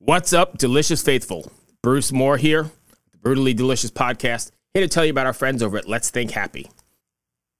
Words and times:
What's 0.00 0.32
up, 0.32 0.58
delicious 0.58 1.02
faithful? 1.02 1.50
Bruce 1.82 2.12
Moore 2.12 2.36
here, 2.36 2.70
the 3.10 3.18
Brutally 3.18 3.52
Delicious 3.52 3.90
Podcast, 3.90 4.52
here 4.72 4.80
to 4.84 4.88
tell 4.88 5.04
you 5.04 5.10
about 5.10 5.26
our 5.26 5.32
friends 5.32 5.60
over 5.60 5.76
at 5.76 5.88
Let's 5.88 6.08
Think 6.08 6.30
Happy. 6.30 6.70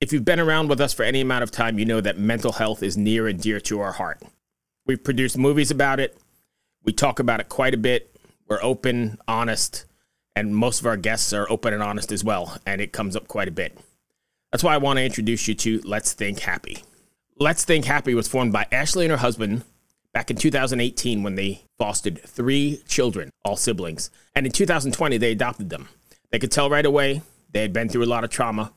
If 0.00 0.12
you've 0.12 0.24
been 0.24 0.38
around 0.38 0.68
with 0.68 0.80
us 0.80 0.92
for 0.92 1.02
any 1.02 1.20
amount 1.20 1.42
of 1.42 1.50
time, 1.50 1.80
you 1.80 1.84
know 1.84 2.00
that 2.00 2.16
mental 2.16 2.52
health 2.52 2.80
is 2.80 2.96
near 2.96 3.26
and 3.26 3.40
dear 3.40 3.58
to 3.62 3.80
our 3.80 3.90
heart. 3.90 4.22
We've 4.86 5.02
produced 5.02 5.36
movies 5.36 5.72
about 5.72 5.98
it, 5.98 6.16
we 6.84 6.92
talk 6.92 7.18
about 7.18 7.40
it 7.40 7.48
quite 7.48 7.74
a 7.74 7.76
bit, 7.76 8.16
we're 8.46 8.62
open, 8.62 9.18
honest, 9.26 9.86
and 10.36 10.54
most 10.54 10.78
of 10.78 10.86
our 10.86 10.96
guests 10.96 11.32
are 11.32 11.50
open 11.50 11.74
and 11.74 11.82
honest 11.82 12.12
as 12.12 12.22
well, 12.22 12.56
and 12.64 12.80
it 12.80 12.92
comes 12.92 13.16
up 13.16 13.26
quite 13.26 13.48
a 13.48 13.52
bit. 13.52 13.76
That's 14.52 14.62
why 14.62 14.74
I 14.74 14.78
want 14.78 14.98
to 14.98 15.04
introduce 15.04 15.48
you 15.48 15.56
to 15.56 15.80
Let's 15.84 16.12
Think 16.12 16.38
Happy. 16.38 16.84
Let's 17.36 17.64
Think 17.64 17.84
Happy 17.84 18.14
was 18.14 18.28
formed 18.28 18.52
by 18.52 18.68
Ashley 18.70 19.06
and 19.06 19.10
her 19.10 19.18
husband 19.18 19.64
back 20.12 20.30
in 20.30 20.36
2018 20.36 21.22
when 21.22 21.34
they 21.34 21.62
fostered 21.78 22.22
three 22.22 22.82
children, 22.88 23.30
all 23.44 23.56
siblings. 23.56 24.10
And 24.34 24.46
in 24.46 24.52
2020, 24.52 25.18
they 25.18 25.32
adopted 25.32 25.70
them. 25.70 25.88
They 26.30 26.38
could 26.38 26.52
tell 26.52 26.70
right 26.70 26.86
away 26.86 27.22
they 27.52 27.62
had 27.62 27.72
been 27.72 27.88
through 27.88 28.04
a 28.04 28.06
lot 28.06 28.24
of 28.24 28.30
trauma. 28.30 28.72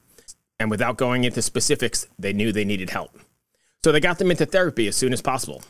And 0.59 0.69
without 0.69 0.97
going 0.97 1.23
into 1.23 1.41
specifics, 1.41 2.07
they 2.19 2.33
knew 2.33 2.51
they 2.51 2.65
needed 2.65 2.91
help. 2.91 3.17
So 3.83 3.91
they 3.91 3.99
got 3.99 4.19
them 4.19 4.29
into 4.29 4.45
therapy 4.45 4.87
as 4.87 4.95
soon 4.95 5.11
as 5.11 5.21
possible. 5.21 5.63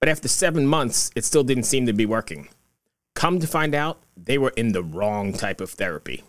But 0.00 0.08
after 0.08 0.26
seven 0.26 0.66
months, 0.66 1.12
it 1.14 1.24
still 1.24 1.44
didn't 1.44 1.64
seem 1.64 1.86
to 1.86 1.92
be 1.92 2.06
working. 2.06 2.48
Come 3.14 3.38
to 3.38 3.46
find 3.46 3.74
out, 3.74 4.02
they 4.16 4.38
were 4.38 4.52
in 4.56 4.72
the 4.72 4.82
wrong 4.82 5.32
type 5.32 5.60
of 5.60 5.70
therapy. 5.70 6.24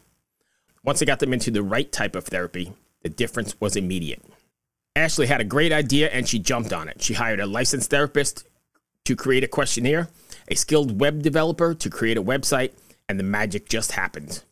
Once 0.83 0.99
they 0.99 1.05
got 1.05 1.19
them 1.19 1.33
into 1.33 1.49
the 1.49 1.63
right 1.63 1.91
type 1.91 2.16
of 2.16 2.25
therapy, 2.25 2.73
the 3.02 3.09
difference 3.09 3.59
was 3.59 3.75
immediate. 3.75 4.21
Ashley 4.95 5.27
had 5.27 5.41
a 5.41 5.45
great 5.45 5.71
idea 5.71 6.09
and 6.09 6.27
she 6.27 6.39
jumped 6.39 6.71
on 6.71 6.88
it. 6.88 7.02
She 7.02 7.13
hired 7.15 7.39
a 7.39 7.47
licensed 7.47 7.89
therapist 7.89 8.47
to 9.05 9.16
create 9.16 9.43
a 9.43 9.47
questionnaire, 9.47 10.09
a 10.47 10.55
skilled 10.55 10.99
web 10.99 11.23
developer 11.23 11.73
to 11.73 11.89
create 11.89 12.17
a 12.17 12.23
website, 12.23 12.73
and 13.09 13.19
the 13.19 13.23
magic 13.23 13.67
just 13.67 13.94
happened. 13.94 14.44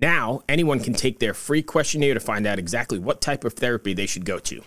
Now, 0.00 0.42
anyone 0.48 0.80
can 0.80 0.94
take 0.94 1.18
their 1.18 1.34
free 1.34 1.62
questionnaire 1.62 2.14
to 2.14 2.20
find 2.20 2.46
out 2.46 2.58
exactly 2.58 2.98
what 2.98 3.20
type 3.20 3.44
of 3.44 3.54
therapy 3.54 3.92
they 3.92 4.06
should 4.06 4.24
go 4.24 4.38
to. 4.38 4.62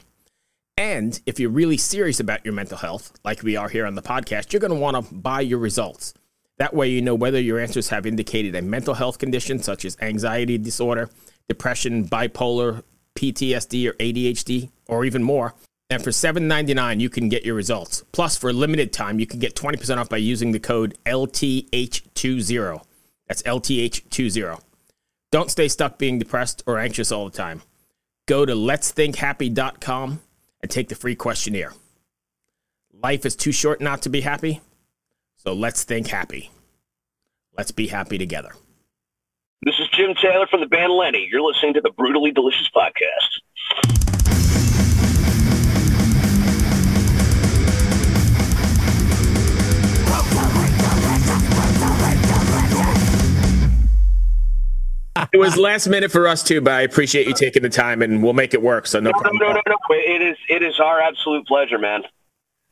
And 0.77 1.19
if 1.25 1.39
you're 1.39 1.49
really 1.49 1.77
serious 1.77 2.19
about 2.19 2.43
your 2.43 2.53
mental 2.53 2.77
health, 2.77 3.13
like 3.23 3.43
we 3.43 3.55
are 3.55 3.69
here 3.69 3.85
on 3.85 3.95
the 3.95 4.01
podcast, 4.01 4.51
you're 4.51 4.59
going 4.59 4.73
to 4.73 4.79
want 4.79 5.07
to 5.07 5.13
buy 5.13 5.41
your 5.41 5.59
results. 5.59 6.13
That 6.57 6.73
way, 6.73 6.89
you 6.89 7.01
know 7.01 7.15
whether 7.15 7.39
your 7.39 7.59
answers 7.59 7.89
have 7.89 8.05
indicated 8.05 8.55
a 8.55 8.61
mental 8.61 8.93
health 8.93 9.17
condition 9.17 9.63
such 9.63 9.85
as 9.85 9.97
anxiety 10.01 10.57
disorder, 10.57 11.09
depression, 11.47 12.07
bipolar, 12.07 12.83
PTSD, 13.15 13.89
or 13.89 13.93
ADHD, 13.93 14.69
or 14.87 15.05
even 15.05 15.23
more. 15.23 15.53
And 15.89 16.01
for 16.01 16.11
$7.99, 16.11 17.01
you 17.01 17.09
can 17.09 17.27
get 17.27 17.43
your 17.43 17.55
results. 17.55 18.03
Plus, 18.13 18.37
for 18.37 18.49
a 18.49 18.53
limited 18.53 18.93
time, 18.93 19.19
you 19.19 19.27
can 19.27 19.39
get 19.39 19.55
20% 19.55 19.97
off 19.97 20.07
by 20.07 20.17
using 20.17 20.51
the 20.51 20.59
code 20.59 20.97
LTH20. 21.05 22.81
That's 23.27 23.43
LTH20. 23.43 24.61
Don't 25.31 25.51
stay 25.51 25.67
stuck 25.67 25.97
being 25.97 26.19
depressed 26.19 26.63
or 26.65 26.79
anxious 26.79 27.11
all 27.11 27.25
the 27.25 27.37
time. 27.37 27.61
Go 28.25 28.45
to 28.45 28.53
letsthinkhappy.com 28.53 30.21
and 30.61 30.71
take 30.71 30.89
the 30.89 30.95
free 30.95 31.15
questionnaire. 31.15 31.73
Life 32.93 33.25
is 33.25 33.35
too 33.35 33.51
short 33.51 33.81
not 33.81 34.01
to 34.03 34.09
be 34.09 34.21
happy, 34.21 34.61
so 35.37 35.53
let's 35.53 35.83
think 35.83 36.07
happy. 36.07 36.51
Let's 37.57 37.71
be 37.71 37.87
happy 37.87 38.17
together. 38.17 38.51
This 39.63 39.75
is 39.79 39.87
Jim 39.89 40.15
Taylor 40.15 40.47
from 40.47 40.61
the 40.61 40.65
band 40.65 40.91
Lenne. 40.91 41.13
You're 41.29 41.41
listening 41.43 41.75
to 41.75 41.81
the 41.81 41.91
Brutally 41.91 42.31
Delicious 42.31 42.67
Podcast. 42.75 43.41
It 55.33 55.37
was 55.37 55.55
last 55.57 55.87
minute 55.87 56.11
for 56.11 56.27
us 56.27 56.41
too, 56.41 56.61
but 56.61 56.73
I 56.73 56.81
appreciate 56.81 57.27
you 57.27 57.33
taking 57.33 57.61
the 57.63 57.69
time, 57.69 58.01
and 58.01 58.23
we'll 58.23 58.33
make 58.33 58.53
it 58.53 58.61
work. 58.61 58.87
So 58.87 58.99
no 58.99 59.11
No, 59.11 59.19
problem. 59.19 59.37
no, 59.39 59.51
no, 59.53 59.61
no. 59.67 59.75
It 59.91 60.21
is, 60.21 60.37
it 60.49 60.63
is 60.63 60.79
our 60.79 60.99
absolute 61.01 61.45
pleasure, 61.47 61.77
man. 61.77 62.03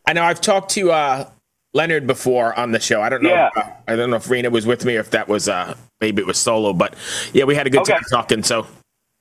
I 0.07 0.13
know 0.13 0.23
I've 0.23 0.41
talked 0.41 0.71
to 0.71 0.91
uh, 0.91 1.29
Leonard 1.73 2.07
before 2.07 2.57
on 2.57 2.71
the 2.71 2.79
show. 2.79 3.01
I 3.01 3.09
don't 3.09 3.21
know. 3.23 3.29
Yeah. 3.29 3.49
uh, 3.55 3.69
I 3.87 3.95
don't 3.95 4.09
know 4.09 4.15
if 4.15 4.29
Rena 4.29 4.49
was 4.49 4.65
with 4.65 4.83
me 4.85 4.97
or 4.97 5.01
if 5.01 5.11
that 5.11 5.27
was 5.27 5.47
uh, 5.47 5.75
maybe 6.01 6.21
it 6.21 6.25
was 6.27 6.37
solo, 6.37 6.73
but 6.73 6.95
yeah, 7.33 7.43
we 7.43 7.55
had 7.55 7.67
a 7.67 7.69
good 7.69 7.81
Okay. 7.81 7.93
time 7.93 8.03
talking. 8.09 8.43
So 8.43 8.65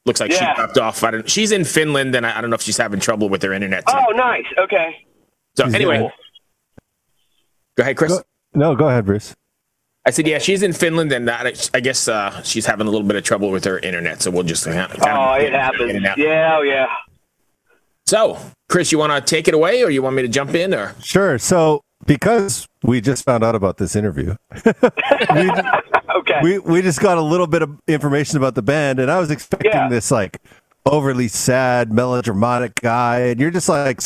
looks 0.06 0.21
like 0.21 0.31
Yeah. 0.31 0.55
she 0.55 0.56
dropped 0.56 0.78
off. 0.78 1.03
I 1.05 1.11
don't. 1.11 1.28
She's 1.31 1.53
in 1.53 1.65
Finland, 1.65 2.15
and 2.15 2.27
I, 2.27 2.39
I 2.39 2.41
don't 2.41 2.50
know 2.50 2.55
if 2.55 2.62
she's 2.62 2.77
having 2.78 3.00
trouble 3.00 3.28
with 3.28 3.43
her 3.43 3.53
internet. 3.53 3.87
too. 3.87 3.94
Oh, 3.97 4.12
nice. 4.12 4.44
Okay. 4.59 5.05
so 5.56 5.65
she's 5.65 5.75
anyway, 5.75 5.99
good. 5.99 6.11
go 7.77 7.83
ahead, 7.83 7.97
Chris. 7.97 8.12
Go, 8.12 8.22
no, 8.55 8.75
go 8.77 8.88
ahead, 8.88 9.05
Bruce. 9.06 9.34
I 10.06 10.11
said, 10.11 10.27
yeah, 10.27 10.38
she's 10.38 10.62
in 10.62 10.72
Finland, 10.72 11.12
and 11.12 11.28
I, 11.28 11.53
I 11.75 11.81
guess 11.81 12.09
uh, 12.09 12.43
she's 12.43 12.65
having 12.65 12.87
a 12.87 12.91
little 12.91 13.06
bit 13.06 13.17
of 13.17 13.25
trouble 13.25 13.50
with 13.50 13.65
her 13.65 13.78
internet. 13.81 14.22
So 14.22 14.31
we'll 14.31 14.43
just 14.44 14.65
kind 14.65 14.78
of, 14.91 14.99
Oh, 15.03 15.33
it 15.34 15.53
happens. 15.53 16.00
Yeah, 16.17 16.56
oh, 16.56 16.62
yeah. 16.62 16.87
So, 18.06 18.38
Chris, 18.71 18.91
you 18.91 18.97
want 18.99 19.12
to 19.12 19.21
take 19.21 19.49
it 19.49 19.55
away, 19.55 19.83
or 19.83 19.91
you 19.91 20.00
want 20.00 20.17
me 20.17 20.22
to 20.22 20.28
jump 20.28 20.55
in, 20.55 20.72
or 20.72 20.94
Sure. 21.03 21.37
So, 21.38 21.83
because 22.06 22.67
we 22.83 23.03
just 23.03 23.22
found 23.25 23.44
out 23.44 23.55
about 23.55 23.77
this 23.77 23.94
interview, 23.97 24.34
we, 24.65 25.50
Okay. 26.16 26.41
we 26.42 26.58
we 26.58 26.82
just 26.82 27.00
got 27.00 27.19
a 27.19 27.22
little 27.22 27.46
bit 27.46 27.62
of 27.62 27.78
information 27.86 28.36
about 28.38 28.54
the 28.54 28.62
band, 28.62 28.98
and 28.98 29.10
I 29.10 29.19
was 29.19 29.30
expecting 29.30 29.70
Yeah. 29.72 29.88
this 29.88 30.10
like 30.10 30.41
overly 30.86 31.28
sad, 31.28 31.92
melodramatic 31.92 32.74
guy, 32.76 33.19
and 33.20 33.41
you're 33.41 33.50
just 33.50 33.69
like 33.69 34.00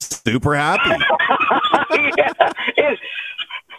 super 0.00 0.54
happy. 0.54 0.90
yeah. 2.18 2.32
It, 2.76 2.98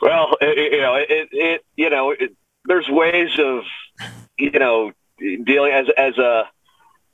well, 0.01 0.35
it, 0.41 0.73
you 0.73 0.81
know, 0.81 0.95
it, 0.95 1.29
it 1.31 1.65
you 1.75 1.89
know, 1.89 2.11
it, 2.11 2.33
there's 2.65 2.87
ways 2.89 3.37
of, 3.39 3.63
you 4.37 4.51
know, 4.51 4.91
dealing 5.19 5.71
as 5.71 5.87
as 5.95 6.17
a, 6.17 6.43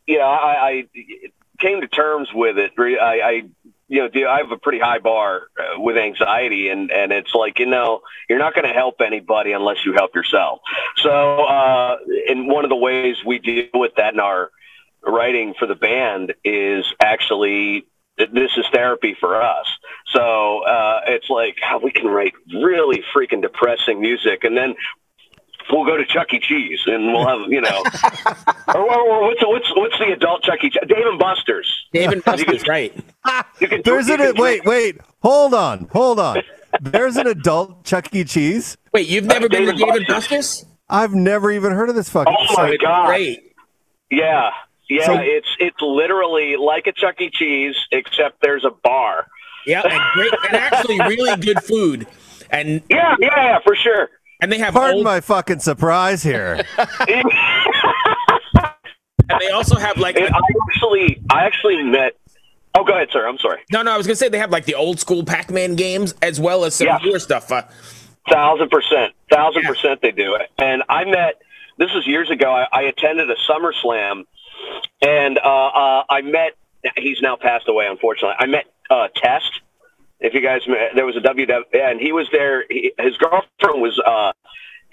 you 0.07 0.19
know, 0.19 0.25
I, 0.25 0.85
I 0.93 1.03
came 1.59 1.81
to 1.81 1.87
terms 1.87 2.29
with 2.33 2.57
it. 2.57 2.71
I, 2.77 3.21
I 3.21 3.43
you 3.87 4.01
know, 4.01 4.29
I 4.29 4.37
have 4.39 4.51
a 4.51 4.57
pretty 4.57 4.79
high 4.79 4.99
bar 4.99 5.47
uh, 5.59 5.79
with 5.79 5.97
anxiety, 5.97 6.69
and 6.69 6.91
and 6.91 7.11
it's 7.11 7.35
like 7.35 7.59
you 7.59 7.67
know, 7.67 8.01
you're 8.29 8.39
not 8.39 8.55
going 8.55 8.67
to 8.67 8.73
help 8.73 8.95
anybody 8.99 9.51
unless 9.51 9.85
you 9.85 9.93
help 9.93 10.15
yourself. 10.15 10.59
So, 10.97 11.11
uh, 11.11 11.97
and 12.27 12.47
one 12.47 12.65
of 12.65 12.69
the 12.69 12.75
ways 12.75 13.17
we 13.25 13.39
deal 13.39 13.67
with 13.73 13.93
that 13.97 14.13
in 14.13 14.19
our 14.19 14.49
writing 15.05 15.53
for 15.57 15.67
the 15.67 15.75
band 15.75 16.33
is 16.43 16.85
actually 16.99 17.85
this 18.17 18.51
is 18.57 18.65
therapy 18.73 19.15
for 19.19 19.41
us. 19.41 19.67
So 20.07 20.63
uh, 20.63 21.01
it's 21.07 21.29
like 21.29 21.57
how 21.61 21.79
we 21.79 21.91
can 21.91 22.07
write 22.07 22.33
really 22.53 23.03
freaking 23.13 23.41
depressing 23.41 24.01
music, 24.01 24.43
and 24.43 24.57
then 24.57 24.75
we'll 25.71 25.85
go 25.85 25.97
to 25.97 26.05
Chuck 26.05 26.33
E. 26.33 26.39
Cheese, 26.39 26.79
and 26.85 27.07
we'll 27.13 27.27
have 27.27 27.51
you 27.51 27.61
know, 27.61 27.83
or, 28.73 28.77
or, 28.81 28.99
or 29.01 29.23
what's 29.27 29.39
the, 29.39 29.47
what's 29.49 29.75
what's 29.75 29.99
the 29.99 30.11
adult 30.13 30.43
Chuck 30.43 30.63
E. 30.63 30.69
Cheese? 30.69 30.81
Dave 30.87 31.05
and 31.05 31.19
Buster's. 31.19 31.85
Dave 31.93 32.11
and 32.11 32.23
Buster's, 32.23 32.67
right? 32.67 32.93
You 33.59 33.67
can, 33.67 33.81
There's 33.83 34.07
you 34.07 34.15
an 34.15 34.19
can 34.19 34.35
wait, 34.41 34.65
wait, 34.65 34.97
hold 35.21 35.53
on, 35.53 35.87
hold 35.91 36.19
on. 36.19 36.41
There's 36.81 37.15
an 37.15 37.25
adult 37.27 37.83
Chuck 37.85 38.13
E. 38.13 38.23
Cheese. 38.23 38.77
Wait, 38.93 39.07
you've 39.07 39.25
never 39.25 39.47
been 39.49 39.65
to 39.65 39.71
Dave 39.71 39.77
Dave 39.77 39.87
and 39.89 39.97
and 39.97 40.07
Buster's? 40.07 40.65
I've 40.89 41.13
never 41.15 41.51
even 41.51 41.71
heard 41.71 41.89
of 41.89 41.95
this 41.95 42.09
fucking. 42.09 42.35
Oh 42.37 42.53
my 42.57 42.75
god! 42.77 43.07
Great. 43.07 43.53
Yeah, 44.11 44.51
yeah. 44.89 45.05
So- 45.05 45.19
it's 45.19 45.47
it's 45.59 45.81
literally 45.81 46.55
like 46.57 46.85
a 46.87 46.91
Chuck 46.91 47.19
E. 47.21 47.29
Cheese, 47.31 47.75
except 47.91 48.41
there's 48.41 48.65
a 48.65 48.71
bar. 48.71 49.25
Yeah, 49.65 49.81
and 49.81 50.01
great, 50.13 50.31
and 50.47 50.53
actually 50.55 50.99
really 50.99 51.35
good 51.37 51.63
food, 51.63 52.05
and 52.51 52.83
Yeah, 52.89 53.15
yeah, 53.19 53.29
yeah, 53.35 53.59
for 53.65 53.75
sure. 53.75 54.09
And 54.41 54.51
they 54.51 54.57
have 54.59 54.73
Pardon 54.73 54.95
old, 54.97 55.03
my 55.05 55.21
fucking 55.21 55.59
surprise 55.59 56.21
here. 56.23 56.63
and 57.07 57.31
they 59.39 59.49
also 59.49 59.75
have 59.77 59.97
like 59.97 60.17
And 60.17 60.33
I 60.33 60.39
actually, 60.69 61.21
I 61.31 61.45
actually 61.45 61.83
met. 61.83 62.13
Oh, 62.77 62.83
go 62.83 62.93
ahead, 62.93 63.07
sir. 63.11 63.25
I'm 63.27 63.37
sorry. 63.37 63.61
no, 63.71 63.81
no, 63.83 63.91
I 63.91 63.97
was 63.97 64.05
gonna 64.05 64.15
say 64.17 64.27
they 64.29 64.37
have 64.37 64.51
like 64.51 64.65
the 64.65 64.75
old 64.75 64.99
school 64.99 65.23
Pac-Man 65.23 65.75
games 65.75 66.13
as 66.21 66.39
well 66.39 66.65
as 66.65 66.75
some 66.75 66.87
Yeah. 66.87 66.99
newer 67.03 67.19
stuff. 67.19 67.51
Uh, 67.51 67.63
Thousand 68.29 68.69
percent, 68.69 69.13
thousand 69.31 69.63
Yeah. 69.63 69.69
percent, 69.69 70.01
they 70.01 70.11
do 70.11 70.35
it. 70.35 70.49
And 70.57 70.83
I 70.89 71.05
met. 71.05 71.41
This 71.77 71.93
was 71.93 72.07
years 72.07 72.29
ago. 72.31 72.51
I, 72.53 72.67
I 72.71 72.81
attended 72.83 73.29
a 73.29 73.35
Summer 73.47 73.73
Slam, 73.81 74.23
and 75.01 75.37
uh, 75.37 75.41
uh, 75.41 76.03
I 76.09 76.21
met. 76.21 76.53
He's 76.97 77.21
now 77.21 77.35
passed 77.35 77.67
away, 77.67 77.85
unfortunately. 77.87 78.35
I 78.39 78.45
met 78.45 78.65
uh, 78.89 79.07
Test. 79.15 79.51
If 80.19 80.33
you 80.33 80.41
guys, 80.41 80.61
there 80.95 81.05
was 81.05 81.17
a 81.17 81.21
WW, 81.21 81.63
and 81.73 81.99
he 81.99 82.11
was 82.11 82.27
there. 82.31 82.63
He, 82.69 82.93
his 82.97 83.17
girlfriend 83.17 83.81
was 83.81 83.99
uh, 83.99 84.31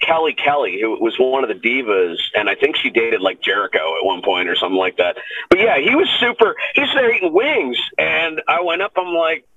Kelly 0.01 0.33
Kelly, 0.33 0.79
who 0.81 0.97
was 0.99 1.15
one 1.17 1.43
of 1.43 1.49
the 1.49 1.55
divas, 1.55 2.17
and 2.35 2.49
I 2.49 2.55
think 2.55 2.75
she 2.75 2.89
dated 2.89 3.21
like 3.21 3.41
Jericho 3.41 3.95
at 3.97 4.05
one 4.05 4.21
point 4.21 4.49
or 4.49 4.55
something 4.55 4.77
like 4.77 4.97
that. 4.97 5.15
But 5.49 5.59
yeah, 5.59 5.79
he 5.79 5.95
was 5.95 6.09
super. 6.19 6.55
He's 6.75 6.93
there 6.93 7.13
eating 7.15 7.33
wings, 7.33 7.77
and 7.97 8.41
I 8.47 8.61
went 8.61 8.81
up. 8.81 8.93
I'm 8.97 9.13
like, 9.13 9.47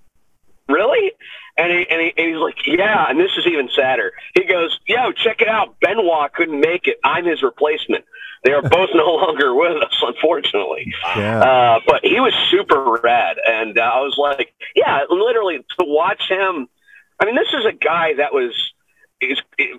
really? 0.68 1.12
And, 1.58 1.72
he, 1.72 1.86
and, 1.88 2.00
he, 2.00 2.12
and 2.16 2.28
he's 2.28 2.40
like, 2.40 2.66
yeah. 2.66 3.06
And 3.08 3.18
this 3.18 3.32
is 3.36 3.46
even 3.46 3.68
sadder. 3.74 4.12
He 4.34 4.44
goes, 4.44 4.78
yo, 4.86 5.12
check 5.12 5.40
it 5.40 5.48
out. 5.48 5.80
Benoit 5.80 6.32
couldn't 6.32 6.60
make 6.60 6.86
it. 6.86 6.98
I'm 7.02 7.24
his 7.24 7.42
replacement. 7.42 8.04
They 8.46 8.52
are 8.52 8.62
both 8.62 8.90
no 8.94 9.06
longer 9.06 9.52
with 9.56 9.82
us, 9.82 10.00
unfortunately. 10.02 10.94
Yeah. 11.16 11.40
Uh, 11.40 11.80
but 11.84 12.04
he 12.04 12.20
was 12.20 12.32
super 12.48 13.00
rad, 13.02 13.38
and 13.44 13.76
uh, 13.76 13.82
I 13.82 14.00
was 14.02 14.14
like, 14.16 14.54
yeah, 14.76 15.00
literally 15.10 15.58
to 15.58 15.84
watch 15.84 16.22
him. 16.28 16.68
I 17.18 17.24
mean, 17.24 17.34
this 17.34 17.48
is 17.52 17.66
a 17.66 17.72
guy 17.72 18.14
that 18.18 18.32
was 18.32 18.54
he's 19.18 19.38
he, 19.58 19.74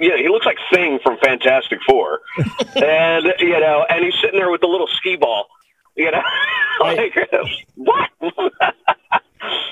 you 0.00 0.08
know, 0.08 0.16
he 0.16 0.28
looks 0.28 0.46
like 0.46 0.56
Thing 0.72 0.98
from 1.00 1.16
Fantastic 1.22 1.78
Four, 1.88 2.18
and 2.74 3.32
you 3.38 3.60
know, 3.60 3.86
and 3.88 4.04
he's 4.04 4.14
sitting 4.20 4.40
there 4.40 4.50
with 4.50 4.62
the 4.62 4.66
little 4.66 4.88
ski 4.88 5.14
ball. 5.14 5.46
You 5.94 6.10
know, 6.10 6.22
like 6.80 7.14
what? 7.76 8.10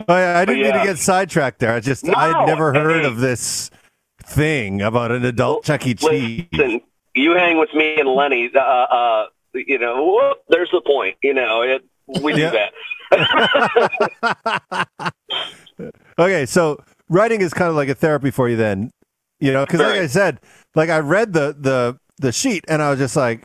Oh, 0.08 0.14
I, 0.14 0.42
I 0.42 0.44
didn't 0.44 0.62
mean 0.62 0.72
Yeah. 0.72 0.82
to 0.82 0.86
get 0.86 0.98
sidetracked 0.98 1.58
there. 1.58 1.72
I 1.72 1.80
just 1.80 2.08
I 2.08 2.28
had 2.28 2.46
never 2.46 2.72
heard 2.72 3.02
hey. 3.02 3.08
of 3.08 3.18
this 3.18 3.70
thing 4.22 4.80
about 4.80 5.10
an 5.10 5.24
adult 5.24 5.64
Chuck 5.64 5.84
E. 5.84 5.94
Cheese. 5.94 6.46
Listen, 6.52 6.80
you 7.16 7.32
hang 7.32 7.58
with 7.58 7.72
me 7.74 7.98
and 7.98 8.08
Lenny. 8.08 8.50
Uh, 8.54 8.58
uh, 8.60 9.26
you 9.54 9.78
know, 9.78 10.04
whoop, 10.04 10.38
there's 10.48 10.70
the 10.70 10.80
point. 10.86 11.16
You 11.22 11.34
know, 11.34 11.62
it, 11.62 11.82
we 12.22 12.32
do 12.34 12.50
that. 12.50 12.72
Okay, 16.18 16.46
so 16.46 16.78
writing 17.10 17.42
is 17.42 17.52
kind 17.52 17.68
of 17.68 17.76
like 17.76 17.90
a 17.90 17.94
therapy 17.94 18.30
for 18.30 18.48
you 18.48 18.56
then, 18.56 18.90
you 19.38 19.52
know, 19.52 19.66
because 19.66 19.80
like. 19.80 20.00
I 20.00 20.06
said, 20.06 20.40
like 20.74 20.88
I 20.88 20.98
read 21.00 21.34
the 21.34 21.54
the 21.58 21.98
the 22.18 22.32
sheet 22.32 22.64
and 22.68 22.80
I 22.80 22.88
was 22.88 22.98
just 22.98 23.16
like, 23.16 23.42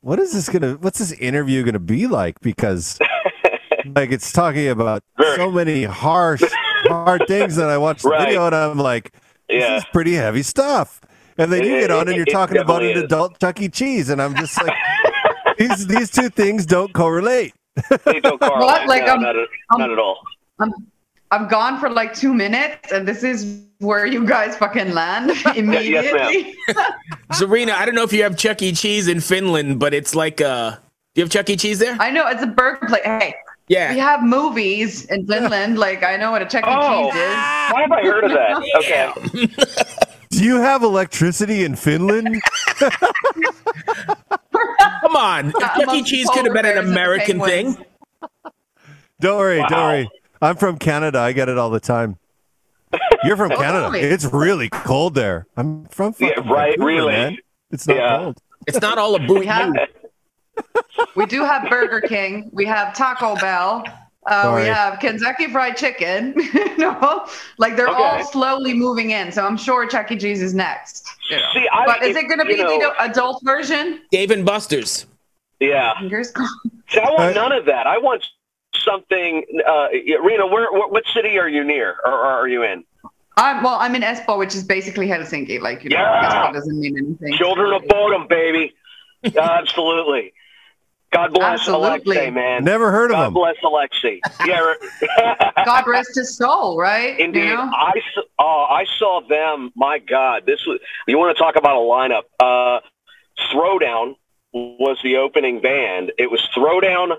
what 0.00 0.18
is 0.18 0.32
this 0.32 0.48
gonna? 0.48 0.74
What's 0.80 0.98
this 0.98 1.12
interview 1.12 1.62
gonna 1.64 1.78
be 1.78 2.08
like? 2.08 2.40
Because 2.40 2.98
like 3.94 4.10
it's 4.10 4.32
talking 4.32 4.66
about 4.68 5.04
Very. 5.16 5.36
so 5.36 5.52
many 5.52 5.84
harsh 5.84 6.42
hard 6.86 7.22
things, 7.28 7.56
and 7.56 7.70
I 7.70 7.78
watched 7.78 8.02
the 8.02 8.08
Right. 8.10 8.26
video 8.26 8.46
and 8.46 8.54
I'm 8.54 8.78
like, 8.78 9.12
this 9.48 9.62
Yeah. 9.62 9.76
is 9.76 9.84
pretty 9.92 10.14
heavy 10.14 10.42
stuff. 10.42 11.00
And 11.38 11.52
then 11.52 11.64
you 11.64 11.80
get 11.80 11.90
on 11.92 12.08
and 12.08 12.16
you're 12.16 12.26
it 12.26 12.32
talking 12.32 12.58
about 12.58 12.82
an 12.82 12.88
definitely 12.88 13.00
is. 13.00 13.04
adult 13.04 13.40
Chuck 13.40 13.60
E. 13.60 13.68
Cheese, 13.68 14.10
and 14.10 14.20
I'm 14.20 14.34
just 14.34 14.60
like, 14.60 14.76
these 15.58 15.86
these 15.86 16.10
two 16.10 16.28
things 16.28 16.66
don't 16.66 16.92
correlate. 16.92 17.54
They 18.04 18.20
don't 18.20 18.40
correlate. 18.40 18.60
What? 18.60 18.88
Like, 18.88 19.06
no, 19.06 19.14
um, 19.14 19.20
not, 19.22 19.36
at, 19.36 19.48
not 19.76 19.90
at 19.90 19.98
all. 19.98 20.18
I'm, 20.58 20.72
I'm 21.30 21.46
gone 21.48 21.78
for 21.78 21.88
like 21.88 22.12
two 22.12 22.34
minutes, 22.34 22.90
and 22.90 23.06
this 23.06 23.22
is 23.22 23.62
where 23.78 24.04
you 24.04 24.26
guys 24.26 24.56
fucking 24.56 24.92
land 24.92 25.30
immediately. 25.56 26.56
yes, 26.66 26.98
Zarina, 27.32 27.70
I 27.72 27.86
don't 27.86 27.94
know 27.94 28.02
if 28.02 28.12
you 28.12 28.24
have 28.24 28.36
Chuck 28.36 28.60
E. 28.60 28.72
Cheese 28.72 29.06
in 29.06 29.20
Finland, 29.20 29.78
but 29.78 29.94
it's 29.94 30.16
like 30.16 30.40
uh 30.40 30.70
do 30.72 31.20
you 31.20 31.22
have 31.22 31.30
Chuck 31.30 31.48
E. 31.50 31.56
Cheese 31.56 31.78
there? 31.78 31.96
I 32.00 32.10
know 32.10 32.26
it's 32.26 32.42
a 32.42 32.46
burger 32.46 32.86
place. 32.86 33.02
Hey, 33.04 33.34
yeah. 33.68 33.92
we 33.92 33.98
have 33.98 34.22
movies 34.22 35.04
in 35.06 35.26
Finland. 35.26 35.78
Like 35.78 36.02
I 36.02 36.16
know 36.16 36.32
what 36.32 36.42
a 36.42 36.46
Chuck 36.46 36.64
E. 36.64 36.68
Oh. 36.68 37.10
Cheese 37.10 37.20
is. 37.20 37.36
Why 37.72 37.82
have 37.82 37.92
I 37.92 38.02
heard 38.02 38.24
of 38.24 38.32
that? 38.32 38.62
Okay. 38.78 40.07
Do 40.38 40.44
you 40.44 40.60
have 40.60 40.84
electricity 40.84 41.64
in 41.64 41.74
Finland? 41.74 42.40
Come 42.78 42.92
on. 45.16 45.48
If 45.48 45.54
Chuck 45.54 45.94
E. 45.94 46.04
Cheese 46.04 46.30
could 46.30 46.44
have 46.44 46.54
been 46.54 46.64
an 46.64 46.78
American 46.78 47.40
thing. 47.40 47.76
Don't 49.18 49.36
worry, 49.36 49.64
don't 49.68 49.72
worry. 49.72 50.08
I'm 50.40 50.54
from 50.54 50.78
Canada. 50.78 51.18
I 51.18 51.32
get 51.32 51.48
it 51.48 51.58
all 51.58 51.70
the 51.70 51.80
time. 51.80 52.18
You're 53.24 53.36
from 53.36 53.50
oh, 53.50 53.56
Canada. 53.56 53.98
It's 53.98 54.26
really 54.26 54.68
cold 54.68 55.16
there. 55.16 55.48
I'm 55.56 55.86
from 55.86 56.14
Yeah, 56.20 56.28
right, 56.48 56.78
Vancouver, 56.78 56.84
really. 56.84 57.12
man. 57.14 57.36
It's 57.72 57.88
not 57.88 57.96
Yeah. 57.96 58.18
cold. 58.18 58.38
It's 58.68 58.80
not 58.80 58.96
all 58.96 59.16
a 59.16 59.18
boot. 59.18 59.40
We 59.40 59.46
have, 59.46 59.74
we 61.16 61.26
do 61.26 61.42
have 61.42 61.68
Burger 61.68 62.00
King. 62.00 62.48
We 62.52 62.64
have 62.66 62.94
Taco 62.94 63.34
Bell. 63.34 63.82
Uh, 64.28 64.42
Sorry. 64.42 64.62
we 64.62 64.68
have 64.68 64.98
Kentucky 65.00 65.46
Fried 65.50 65.76
Chicken. 65.76 66.34
no, 66.78 67.26
like 67.58 67.76
they're 67.76 67.88
Okay. 67.88 67.96
all 68.02 68.24
slowly 68.24 68.74
moving 68.74 69.10
in. 69.10 69.32
So 69.32 69.44
I'm 69.46 69.56
sure 69.56 69.86
Chuck 69.86 70.10
E. 70.12 70.16
Cheese 70.18 70.42
is 70.42 70.54
next. 70.54 71.08
you 71.30 71.36
know. 71.36 71.42
See, 71.54 71.66
I, 71.72 71.86
But 71.86 72.02
is 72.02 72.16
if- 72.16 72.24
it 72.24 72.28
going 72.28 72.38
to 72.40 72.44
be 72.44 72.56
know, 72.62 72.78
the 72.78 73.02
adult 73.02 73.42
version? 73.44 74.00
Dave 74.10 74.30
and 74.30 74.44
Buster's. 74.44 75.06
Yeah. 75.60 75.98
Fingers 75.98 76.30
crossed. 76.30 76.52
See, 76.90 77.00
I 77.00 77.10
want 77.10 77.34
none 77.34 77.52
of 77.52 77.64
that. 77.66 77.86
I 77.86 77.98
want 77.98 78.24
something. 78.74 79.44
Uh, 79.66 79.88
Rena, 80.22 80.46
where, 80.46 80.70
what, 80.72 80.92
what 80.92 81.04
city 81.14 81.38
are 81.38 81.48
you 81.48 81.64
near, 81.64 81.96
or, 82.04 82.12
or 82.12 82.24
are 82.26 82.48
you 82.48 82.62
in? 82.62 82.84
I'm 83.36 83.62
well. 83.62 83.76
I'm 83.76 83.94
in 83.94 84.02
Espoo, 84.02 84.36
which 84.38 84.54
is 84.54 84.64
basically 84.64 85.06
Helsinki. 85.06 85.60
Like 85.60 85.84
you 85.84 85.90
know, 85.90 85.96
Yeah. 85.96 86.28
Espoo 86.50 86.52
doesn't 86.54 86.78
mean 86.80 86.96
anything. 86.98 87.32
Children 87.38 87.72
of 87.72 87.82
Bodom, 87.88 88.26
baby. 88.28 88.74
Absolutely. 89.38 90.32
God 91.12 91.32
bless 91.32 91.60
Absolutely. 91.60 92.16
Alexei, 92.16 92.30
man. 92.30 92.64
Never 92.64 92.90
heard 92.92 93.10
of 93.10 93.16
him. 93.18 93.32
God 93.32 93.34
bless 93.34 93.56
Alexei. 93.64 94.20
Yeah. 94.46 94.74
God 95.64 95.86
rest 95.86 96.14
his 96.14 96.36
soul, 96.36 96.76
right? 96.78 97.18
Indeed, 97.18 97.44
You 97.44 97.54
know? 97.54 97.70
I 97.74 97.92
s- 97.96 98.24
oh, 98.38 98.66
I 98.68 98.84
saw 98.98 99.20
them. 99.28 99.70
My 99.74 99.98
God, 99.98 100.44
this 100.46 100.60
was. 100.66 100.80
You 101.06 101.18
want 101.18 101.36
to 101.36 101.42
talk 101.42 101.56
about 101.56 101.76
a 101.76 101.80
lineup? 101.80 102.22
Uh, 102.38 102.80
Throwdown 103.52 104.16
was 104.52 104.98
the 105.02 105.16
opening 105.16 105.60
band. 105.60 106.12
It 106.18 106.30
was 106.30 106.46
Throwdown, 106.56 107.16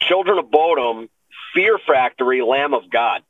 Children 0.00 0.38
of 0.38 0.46
Bodom, 0.50 1.08
Fear 1.54 1.78
Factory, 1.86 2.42
Lamb 2.42 2.74
of 2.74 2.88
God. 2.90 3.22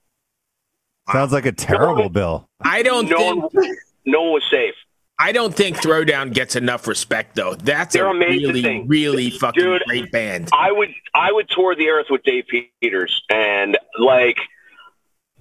Sounds 1.10 1.32
like 1.32 1.46
a 1.46 1.52
terrible 1.52 2.08
bill. 2.08 2.48
I 2.60 2.82
don't 2.82 3.08
No 3.08 3.16
think 3.16 3.52
one, 3.54 3.76
no 4.06 4.22
one 4.22 4.32
was 4.34 4.44
safe. 4.50 4.74
I 5.20 5.32
don't 5.32 5.54
think 5.54 5.76
Throwdown 5.76 6.32
gets 6.32 6.56
enough 6.56 6.86
respect 6.86 7.34
though. 7.36 7.54
That's 7.54 7.92
They're 7.92 8.06
a 8.06 8.14
really, 8.18 8.84
really 8.86 9.30
fucking 9.30 9.62
Dude. 9.62 9.82
great 9.86 10.10
band. 10.10 10.48
I 10.50 10.72
would 10.72 10.88
I 11.12 11.30
would 11.30 11.46
tour 11.50 11.74
the 11.76 11.90
earth 11.90 12.06
with 12.08 12.22
Dave 12.22 12.44
Peters 12.80 13.22
and 13.28 13.76
like 13.98 14.38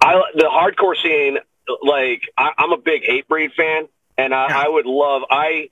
I 0.01 0.21
the 0.35 0.49
hardcore 0.51 1.01
scene 1.01 1.37
like 1.81 2.23
I, 2.37 2.51
I'm 2.57 2.73
a 2.73 2.77
big 2.77 3.03
Hatebreed 3.03 3.53
fan 3.53 3.87
and 4.17 4.33
I, 4.35 4.47
Yeah. 4.49 4.59
I 4.65 4.67
would 4.67 4.85
love 4.85 5.21
I 5.31 5.69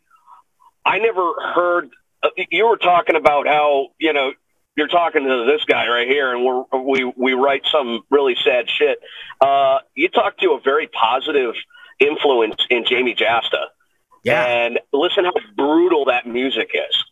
I 0.86 1.00
never 1.00 1.34
heard 1.54 1.90
uh, 2.24 2.30
you 2.50 2.66
were 2.66 2.78
talking 2.78 3.18
about 3.18 3.46
how 3.46 3.90
you 4.00 4.14
know 4.14 4.32
you're 4.78 4.88
talking 4.88 5.24
to 5.24 5.46
this 5.46 5.66
guy 5.66 5.90
right 5.90 6.08
here 6.08 6.34
and 6.34 6.46
we're, 6.46 6.64
we 6.80 7.12
we 7.18 7.34
write 7.34 7.66
some 7.70 8.04
really 8.10 8.38
sad 8.42 8.70
shit. 8.70 9.00
Uh, 9.42 9.80
you 9.96 10.08
talk 10.08 10.38
to 10.38 10.52
a 10.52 10.62
very 10.62 10.88
positive 10.88 11.56
influence 12.00 12.56
in 12.70 12.86
Jamey 12.86 13.18
Jasta 13.18 13.66
Yeah. 14.28 14.46
and 14.46 14.80
listen 14.94 15.26
how 15.26 15.34
brutal 15.56 16.06
that 16.06 16.28
music 16.28 16.72
is. 16.74 17.04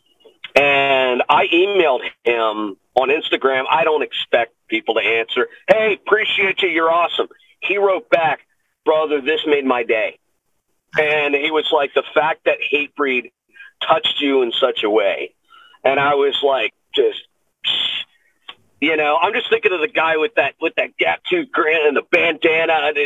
And 0.56 1.24
I 1.28 1.48
emailed 1.48 2.02
him 2.24 2.78
on 2.96 3.10
Instagram. 3.10 3.66
I 3.70 3.84
don't 3.84 4.04
expect 4.04 4.54
people 4.68 4.96
to 4.96 5.02
answer. 5.02 5.48
Hey, 5.68 6.00
appreciate 6.02 6.62
you. 6.62 6.70
You're 6.70 6.92
awesome. 6.92 7.28
He 7.62 7.78
wrote 7.78 8.10
back, 8.10 8.40
brother, 8.86 9.22
this 9.22 9.42
made 9.46 9.66
my 9.66 9.84
day. 9.84 10.20
And 10.98 11.36
he 11.36 11.52
was 11.52 11.68
like, 11.74 11.94
the 11.94 12.04
fact 12.14 12.46
that 12.46 12.58
Hatebreed 12.72 13.32
touched 13.86 14.22
you 14.22 14.42
in 14.44 14.54
such 14.54 14.84
a 14.84 14.90
way. 14.90 15.34
And 15.84 16.00
I 16.00 16.16
was 16.16 16.38
like, 16.42 16.74
just, 16.96 17.20
you 18.80 18.96
know, 18.96 19.18
I'm 19.22 19.34
just 19.34 19.50
thinking 19.50 19.74
of 19.74 19.82
the 19.82 19.90
guy 19.90 20.18
with 20.18 20.36
that, 20.36 20.56
with 20.62 20.74
that 20.76 20.96
gap 20.98 21.22
tooth 21.30 21.52
grin 21.52 21.86
and 21.86 21.98
the 21.98 22.04
bandana 22.10 22.74
and 22.74 22.98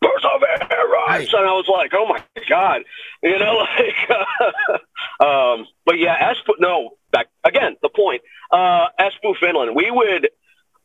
Perseverance. 0.00 0.70
Right. 0.70 1.28
And 1.32 1.46
I 1.46 1.52
was 1.52 1.68
like, 1.68 1.92
oh 1.94 2.06
my 2.08 2.22
God, 2.48 2.82
you 3.22 3.38
know, 3.38 3.56
like, 3.78 4.80
um, 5.20 5.66
but 5.84 5.98
yeah, 5.98 6.32
Espoo, 6.32 6.54
no, 6.58 6.96
back 7.10 7.28
again, 7.44 7.76
the 7.82 7.88
point, 7.88 8.22
uh, 8.50 8.86
Espoo, 8.98 9.36
Finland, 9.38 9.74
we 9.74 9.90
would, 9.90 10.28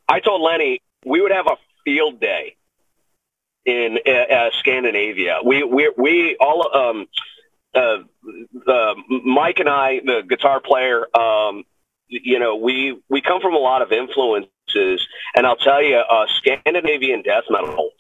I 0.08 0.20
told 0.20 0.42
Lenny, 0.42 0.82
we 1.06 1.22
would 1.22 1.32
have 1.32 1.48
a 1.48 1.58
field 1.84 2.20
day 2.20 2.56
in 3.66 4.00
uh, 4.06 4.12
uh, 4.12 4.50
Scandinavia. 4.60 5.40
We, 5.44 5.64
we, 5.64 5.92
we 5.98 6.38
all, 6.40 6.76
um, 6.76 7.08
uh, 7.74 7.98
uh, 8.72 8.96
Mike 9.10 9.60
and 9.60 9.70
I, 9.70 10.02
the 10.04 10.24
guitar 10.28 10.60
player, 10.60 11.06
um, 11.18 11.64
you 12.08 12.40
know, 12.40 12.58
we, 12.58 13.02
we 13.10 13.22
come 13.22 13.42
from 13.42 13.54
a 13.54 13.60
lot 13.60 13.82
of 13.82 13.92
influences 13.92 15.08
and 15.36 15.46
I'll 15.46 15.56
tell 15.56 15.82
you, 15.82 15.98
uh, 15.98 16.26
Scandinavian 16.38 17.22
death 17.22 17.46
metal 17.50 17.92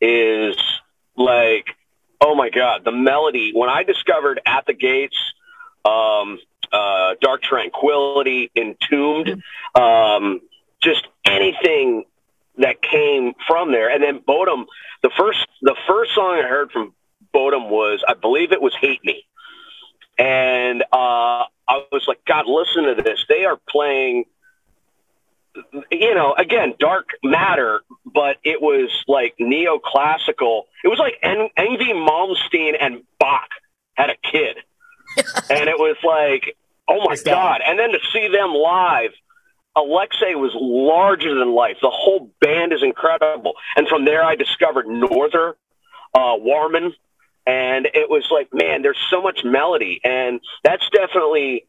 is 0.00 0.56
like, 1.16 1.66
oh 2.20 2.34
my 2.34 2.50
God, 2.50 2.84
the 2.84 2.92
melody. 2.92 3.52
When 3.54 3.68
I 3.68 3.82
discovered 3.82 4.40
At 4.46 4.66
the 4.66 4.74
Gates, 4.74 5.16
um, 5.84 6.38
uh, 6.72 7.14
Dark 7.20 7.42
Tranquillity, 7.42 8.50
Entombed, 8.56 9.42
um, 9.74 10.40
just 10.82 11.06
anything 11.24 12.04
that 12.58 12.82
came 12.82 13.32
from 13.46 13.72
there. 13.72 13.90
And 13.90 14.02
then 14.02 14.18
Bodom, 14.20 14.66
the 15.02 15.10
first, 15.16 15.46
the 15.62 15.76
first 15.88 16.14
song 16.14 16.38
I 16.38 16.46
heard 16.46 16.70
from 16.70 16.94
Bodom 17.34 17.70
was, 17.70 18.04
I 18.06 18.14
believe 18.14 18.52
it 18.52 18.60
was 18.60 18.74
Hate 18.80 19.04
Me. 19.04 19.24
And, 20.18 20.82
uh, 20.92 21.44
I 21.68 21.84
was 21.92 22.04
like, 22.06 22.24
God, 22.26 22.46
listen 22.46 22.84
to 22.84 23.02
this. 23.02 23.24
They 23.28 23.44
are 23.44 23.58
playing, 23.68 24.24
you 25.90 26.14
know, 26.14 26.34
again, 26.36 26.74
dark 26.78 27.08
matter, 27.22 27.82
but 28.04 28.36
it 28.44 28.60
was 28.60 28.90
like 29.08 29.34
neoclassical. 29.40 30.62
It 30.84 30.88
was 30.88 30.98
like 30.98 31.14
en- 31.22 31.50
Yngwie 31.58 31.94
Malmsteen 31.94 32.76
and 32.80 33.02
Bach 33.18 33.48
had 33.94 34.10
a 34.10 34.16
kid. 34.16 34.56
and 35.50 35.68
it 35.68 35.78
was 35.78 35.96
like, 36.04 36.56
oh 36.88 37.04
my 37.04 37.16
God. 37.24 37.60
And 37.66 37.78
then 37.78 37.90
to 37.90 37.98
see 38.12 38.28
them 38.28 38.50
live, 38.54 39.10
Alexei 39.76 40.34
was 40.34 40.52
larger 40.54 41.38
than 41.38 41.54
life. 41.54 41.76
The 41.80 41.90
whole 41.90 42.30
band 42.40 42.72
is 42.72 42.82
incredible. 42.82 43.54
And 43.76 43.88
from 43.88 44.04
there, 44.04 44.22
I 44.22 44.34
discovered 44.34 44.86
Norther, 44.86 45.56
uh, 46.14 46.34
Warmen, 46.38 46.92
and 47.46 47.86
it 47.86 48.08
was 48.08 48.28
like, 48.30 48.48
man, 48.52 48.82
there's 48.82 48.98
so 49.10 49.22
much 49.22 49.40
melody, 49.44 50.00
and 50.04 50.40
that's 50.62 50.88
definitely 50.90 51.64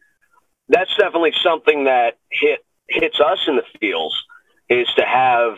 that's 0.70 0.96
definitely 0.98 1.34
something 1.44 1.86
that 1.86 2.18
hit 2.30 2.64
hits 2.92 3.20
us 3.20 3.40
in 3.48 3.56
the 3.56 3.64
feels 3.80 4.16
is 4.70 4.88
to 4.98 5.06
have 5.06 5.58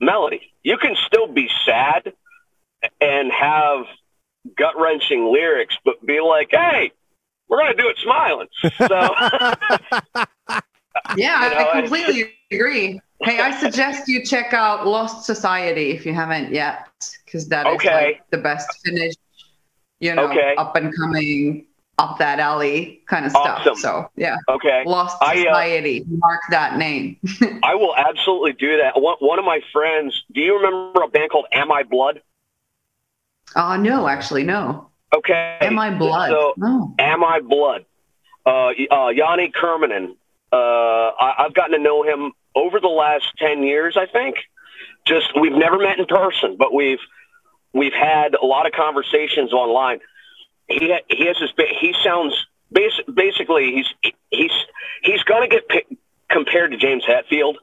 melody. 0.00 0.52
You 0.62 0.76
can 0.78 0.96
still 1.06 1.26
be 1.32 1.48
sad 1.64 2.12
and 3.00 3.32
have 3.32 3.84
gut 4.56 4.74
wrenching 4.78 5.32
lyrics, 5.32 5.76
but 5.84 6.04
be 6.04 6.20
like, 6.20 6.48
hey, 6.50 6.92
we're 7.48 7.58
gonna 7.58 7.74
do 7.74 7.88
it 7.88 7.96
smiling. 7.98 8.48
So 8.86 9.14
Yeah, 11.16 11.44
You 11.44 11.50
know, 11.50 11.56
I 11.56 11.68
I- 11.72 11.80
completely 11.80 12.34
agree. 12.50 13.00
Hey, 13.22 13.40
I 13.40 13.50
suggest 13.58 14.08
you 14.08 14.24
check 14.24 14.52
out 14.52 14.86
Lost 14.86 15.26
Society 15.26 15.90
if 15.90 16.06
you 16.06 16.12
haven't 16.14 16.52
yet, 16.52 16.86
because 17.24 17.48
that 17.48 17.66
is 17.66 17.74
Okay. 17.74 17.92
like 17.92 18.22
the 18.30 18.38
best 18.38 18.68
finished, 18.84 19.18
you 20.00 20.14
know, 20.14 20.28
Okay. 20.30 20.54
up 20.56 20.76
and 20.76 20.94
coming, 20.96 21.66
up 21.98 22.18
that 22.18 22.38
alley 22.38 23.02
kind 23.06 23.26
of 23.26 23.32
stuff. 23.32 23.60
Awesome. 23.60 23.76
So 23.76 24.10
yeah, 24.16 24.36
okay, 24.48 24.84
Lost 24.86 25.16
I, 25.20 25.32
uh, 25.32 25.36
Society. 25.36 26.04
Mark 26.08 26.40
that 26.50 26.78
name. 26.78 27.18
I 27.62 27.74
will 27.74 27.94
absolutely 27.96 28.52
do 28.52 28.78
that. 28.78 29.00
One, 29.00 29.16
one 29.18 29.38
of 29.38 29.44
my 29.44 29.60
friends, 29.72 30.24
do 30.32 30.40
you 30.40 30.56
remember 30.56 31.02
a 31.02 31.08
band 31.08 31.30
called 31.30 31.46
Am 31.52 31.70
I 31.72 31.82
Blood? 31.82 32.22
Oh 33.56 33.76
no, 33.76 34.08
actually 34.08 34.44
no. 34.44 34.88
Okay, 35.14 35.58
Am 35.62 35.78
I 35.78 35.90
blood? 35.90 36.30
So 36.30 36.54
no. 36.56 36.94
Am 36.98 37.24
I 37.24 37.40
Blood? 37.40 37.86
Uh, 38.44 38.68
uh, 38.90 39.08
Yanni 39.08 39.50
Kermanen. 39.50 40.16
Uh, 40.52 40.56
I, 40.56 41.44
I've 41.44 41.54
gotten 41.54 41.72
to 41.72 41.82
know 41.82 42.02
him 42.02 42.32
over 42.54 42.78
the 42.80 42.88
last 42.88 43.26
ten 43.38 43.62
years. 43.62 43.96
I 43.96 44.06
think. 44.06 44.36
Just 45.06 45.38
we've 45.40 45.52
never 45.52 45.78
met 45.78 45.98
in 45.98 46.04
person, 46.04 46.56
but 46.58 46.74
we've 46.74 46.98
we've 47.72 47.94
had 47.94 48.34
a 48.34 48.44
lot 48.44 48.66
of 48.66 48.72
conversations 48.72 49.52
online. 49.52 50.00
He 50.68 50.94
he 51.08 51.26
has 51.26 51.36
this. 51.40 51.52
He 51.80 51.94
sounds 52.04 52.34
bas- 52.70 53.00
basically 53.12 53.72
he's 53.72 54.12
he's 54.30 54.52
he's 55.02 55.22
going 55.22 55.48
to 55.48 55.54
get 55.54 55.68
picked, 55.68 55.92
compared 56.30 56.72
to 56.72 56.76
James 56.76 57.04
Hetfield. 57.04 57.54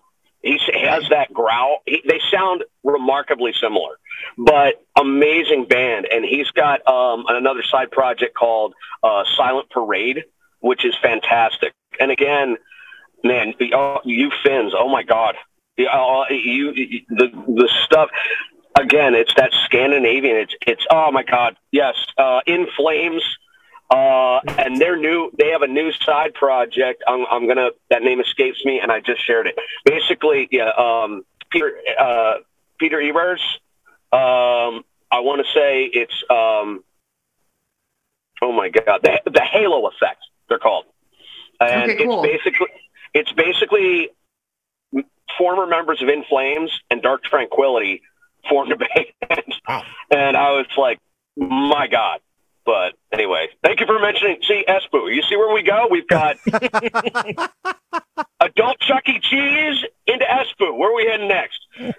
He 0.41 0.59
has 0.73 1.09
that 1.09 1.33
growl. 1.33 1.79
He, 1.87 2.03
they 2.07 2.19
sound 2.31 2.63
remarkably 2.83 3.51
similar, 3.59 3.97
but 4.37 4.75
amazing 4.99 5.65
band. 5.67 6.07
And 6.11 6.23
he's 6.23 6.49
got 6.51 6.87
um, 6.87 7.25
another 7.27 7.63
side 7.63 7.89
project 7.89 8.35
called 8.35 8.75
uh, 9.01 9.23
Silent 9.35 9.71
Parade, 9.71 10.25
which 10.59 10.85
is 10.85 10.95
fantastic. 11.01 11.73
And 11.99 12.11
again, 12.11 12.57
man, 13.23 13.55
you 13.59 14.31
Finns, 14.43 14.73
oh 14.77 14.87
my 14.87 15.01
God, 15.01 15.35
you 15.77 15.87
the 17.09 17.27
the 17.47 17.69
stuff. 17.85 18.09
Again, 18.77 19.15
it's 19.15 19.33
that 19.35 19.51
Scandinavian. 19.65 20.35
It's 20.37 20.55
it's 20.67 20.85
oh 20.91 21.11
my 21.11 21.23
God, 21.23 21.55
yes, 21.71 21.95
uh, 22.17 22.41
In 22.45 22.67
Flames. 22.75 23.23
Uh, 23.87 24.39
and 24.57 24.81
they're 24.81 24.97
new. 24.97 25.31
They 25.37 25.49
have 25.49 25.61
a 25.61 25.67
new 25.67 25.91
side 25.91 26.33
project. 26.33 27.03
I'm, 27.07 27.23
I'm 27.29 27.47
gonna. 27.47 27.69
That 27.91 28.01
name 28.01 28.19
escapes 28.19 28.65
me, 28.65 28.79
and 28.79 28.91
I 28.91 28.99
just 28.99 29.23
shared 29.23 29.45
it. 29.45 29.55
Basically, 29.85 30.47
yeah. 30.51 30.69
Um, 30.69 31.23
Peter 31.51 31.71
uh, 31.99 32.33
Peter 32.79 32.97
Iwers. 32.97 33.39
Um, 34.11 34.83
I 35.11 35.19
want 35.19 35.45
to 35.45 35.53
say 35.53 35.83
it's. 35.85 36.23
Um, 36.31 36.83
oh 38.41 38.51
my 38.51 38.69
God, 38.69 39.01
the, 39.03 39.21
the 39.31 39.41
Halo 39.41 39.87
effect. 39.87 40.19
They're 40.49 40.57
called, 40.59 40.85
and 41.59 41.91
Okay, 41.91 42.03
cool. 42.03 42.23
it's 42.23 42.43
basically 42.43 42.67
it's 43.13 43.31
basically 43.33 44.09
former 45.37 45.67
members 45.67 46.01
of 46.01 46.09
In 46.09 46.23
Flames 46.23 46.71
and 46.89 47.03
Dark 47.03 47.23
Tranquillity 47.23 48.01
formed 48.49 48.71
a 48.71 48.75
band, 49.29 49.53
Wow. 49.67 49.83
and 50.11 50.35
I 50.37 50.51
was 50.51 50.67
like, 50.77 50.99
my 51.37 51.87
God. 51.87 52.19
But 52.65 52.93
anyway, 53.11 53.49
thank 53.63 53.79
you 53.79 53.85
for 53.85 53.99
mentioning. 53.99 54.37
See, 54.47 54.65
Espoo, 54.67 55.13
you 55.13 55.21
see 55.21 55.35
where 55.35 55.53
we 55.53 55.61
go? 55.61 55.87
We've 55.91 56.07
got 56.07 56.37
adult 58.41 58.79
Chuck 58.79 59.07
E. 59.07 59.19
Cheese 59.19 59.85
into 60.07 60.25
Espoo. 60.25 60.75
Where 60.75 60.89
are 60.91 60.95
we 60.95 61.05
heading 61.05 61.27
next? 61.27 61.59
We 61.79 61.91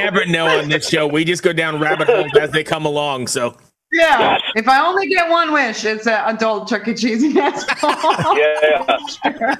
never 0.00 0.24
know 0.26 0.46
on 0.46 0.68
this 0.68 0.88
show. 0.88 1.08
We 1.08 1.24
just 1.24 1.42
go 1.42 1.52
down 1.52 1.80
rabbit 1.80 2.06
holes 2.08 2.30
as 2.40 2.52
they 2.52 2.62
come 2.62 2.86
along. 2.86 3.26
So 3.26 3.56
Yeah. 3.90 4.18
Yes. 4.20 4.40
If 4.54 4.68
I 4.68 4.80
only 4.86 5.08
get 5.08 5.28
one 5.28 5.52
wish, 5.52 5.84
it's 5.84 6.06
an 6.06 6.22
adult 6.36 6.68
Chuck 6.68 6.86
E. 6.86 6.94
Cheese 6.94 7.24
in 7.24 7.36
Asphalt. 7.36 8.36
Yeah, 8.38 8.84
Absolutely. 8.88 9.56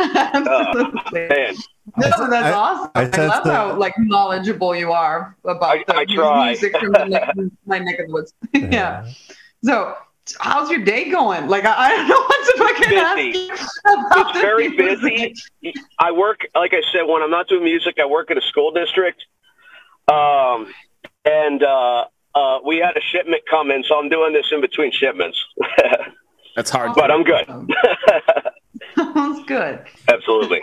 Oh, 0.00 0.92
man. 1.12 1.54
No, 1.96 2.30
that's 2.30 2.46
I- 2.46 2.52
awesome. 2.52 2.90
I 2.94 3.00
I, 3.00 3.04
sense 3.04 3.16
love 3.30 3.44
that- 3.44 3.54
how 3.54 3.76
like 3.76 3.94
knowledgeable 3.98 4.74
you 4.76 4.92
are 4.92 5.36
about 5.44 5.78
I- 5.78 5.84
the 5.86 5.96
I 5.96 6.04
try. 6.04 6.46
music 6.48 6.76
from 6.78 6.92
my 6.92 7.04
neck, 7.04 7.34
my 7.66 7.78
neck 7.78 7.98
of 8.00 8.06
the 8.08 8.12
woods. 8.12 8.32
yeah. 8.54 9.08
So, 9.64 9.94
how's 10.38 10.70
your 10.70 10.82
day 10.84 11.10
going? 11.10 11.48
Like, 11.48 11.64
I, 11.64 11.74
I 11.76 11.96
don't 11.96 12.08
know 12.08 12.20
what 12.20 12.46
to 12.46 12.58
fucking 12.58 13.32
Busy. 13.32 13.50
ask 13.50 13.80
about 13.84 14.30
It's 14.30 14.40
very 14.40 14.68
music. 14.68 15.34
busy. 15.62 15.74
I 15.98 16.12
work, 16.12 16.46
like 16.54 16.72
I 16.72 16.82
said, 16.92 17.02
when 17.02 17.22
I'm 17.22 17.30
not 17.30 17.48
doing 17.48 17.64
music, 17.64 17.96
I 18.00 18.06
work 18.06 18.30
at 18.30 18.38
a 18.38 18.42
school 18.42 18.70
district. 18.72 19.24
Um, 20.08 20.72
and 21.24 21.62
uh, 21.62 22.04
uh, 22.34 22.58
we 22.64 22.78
had 22.78 22.96
a 22.96 23.00
shipment 23.00 23.42
come 23.50 23.70
in, 23.70 23.84
so 23.84 23.98
I'm 23.98 24.08
doing 24.08 24.32
this 24.32 24.46
in 24.50 24.60
between 24.60 24.92
shipments. 24.92 25.38
that's 26.56 26.70
hard. 26.70 26.92
but 26.94 27.10
I'm 27.10 27.22
good. 27.22 27.46
Sounds 28.96 29.44
good. 29.46 29.84
Absolutely. 30.08 30.62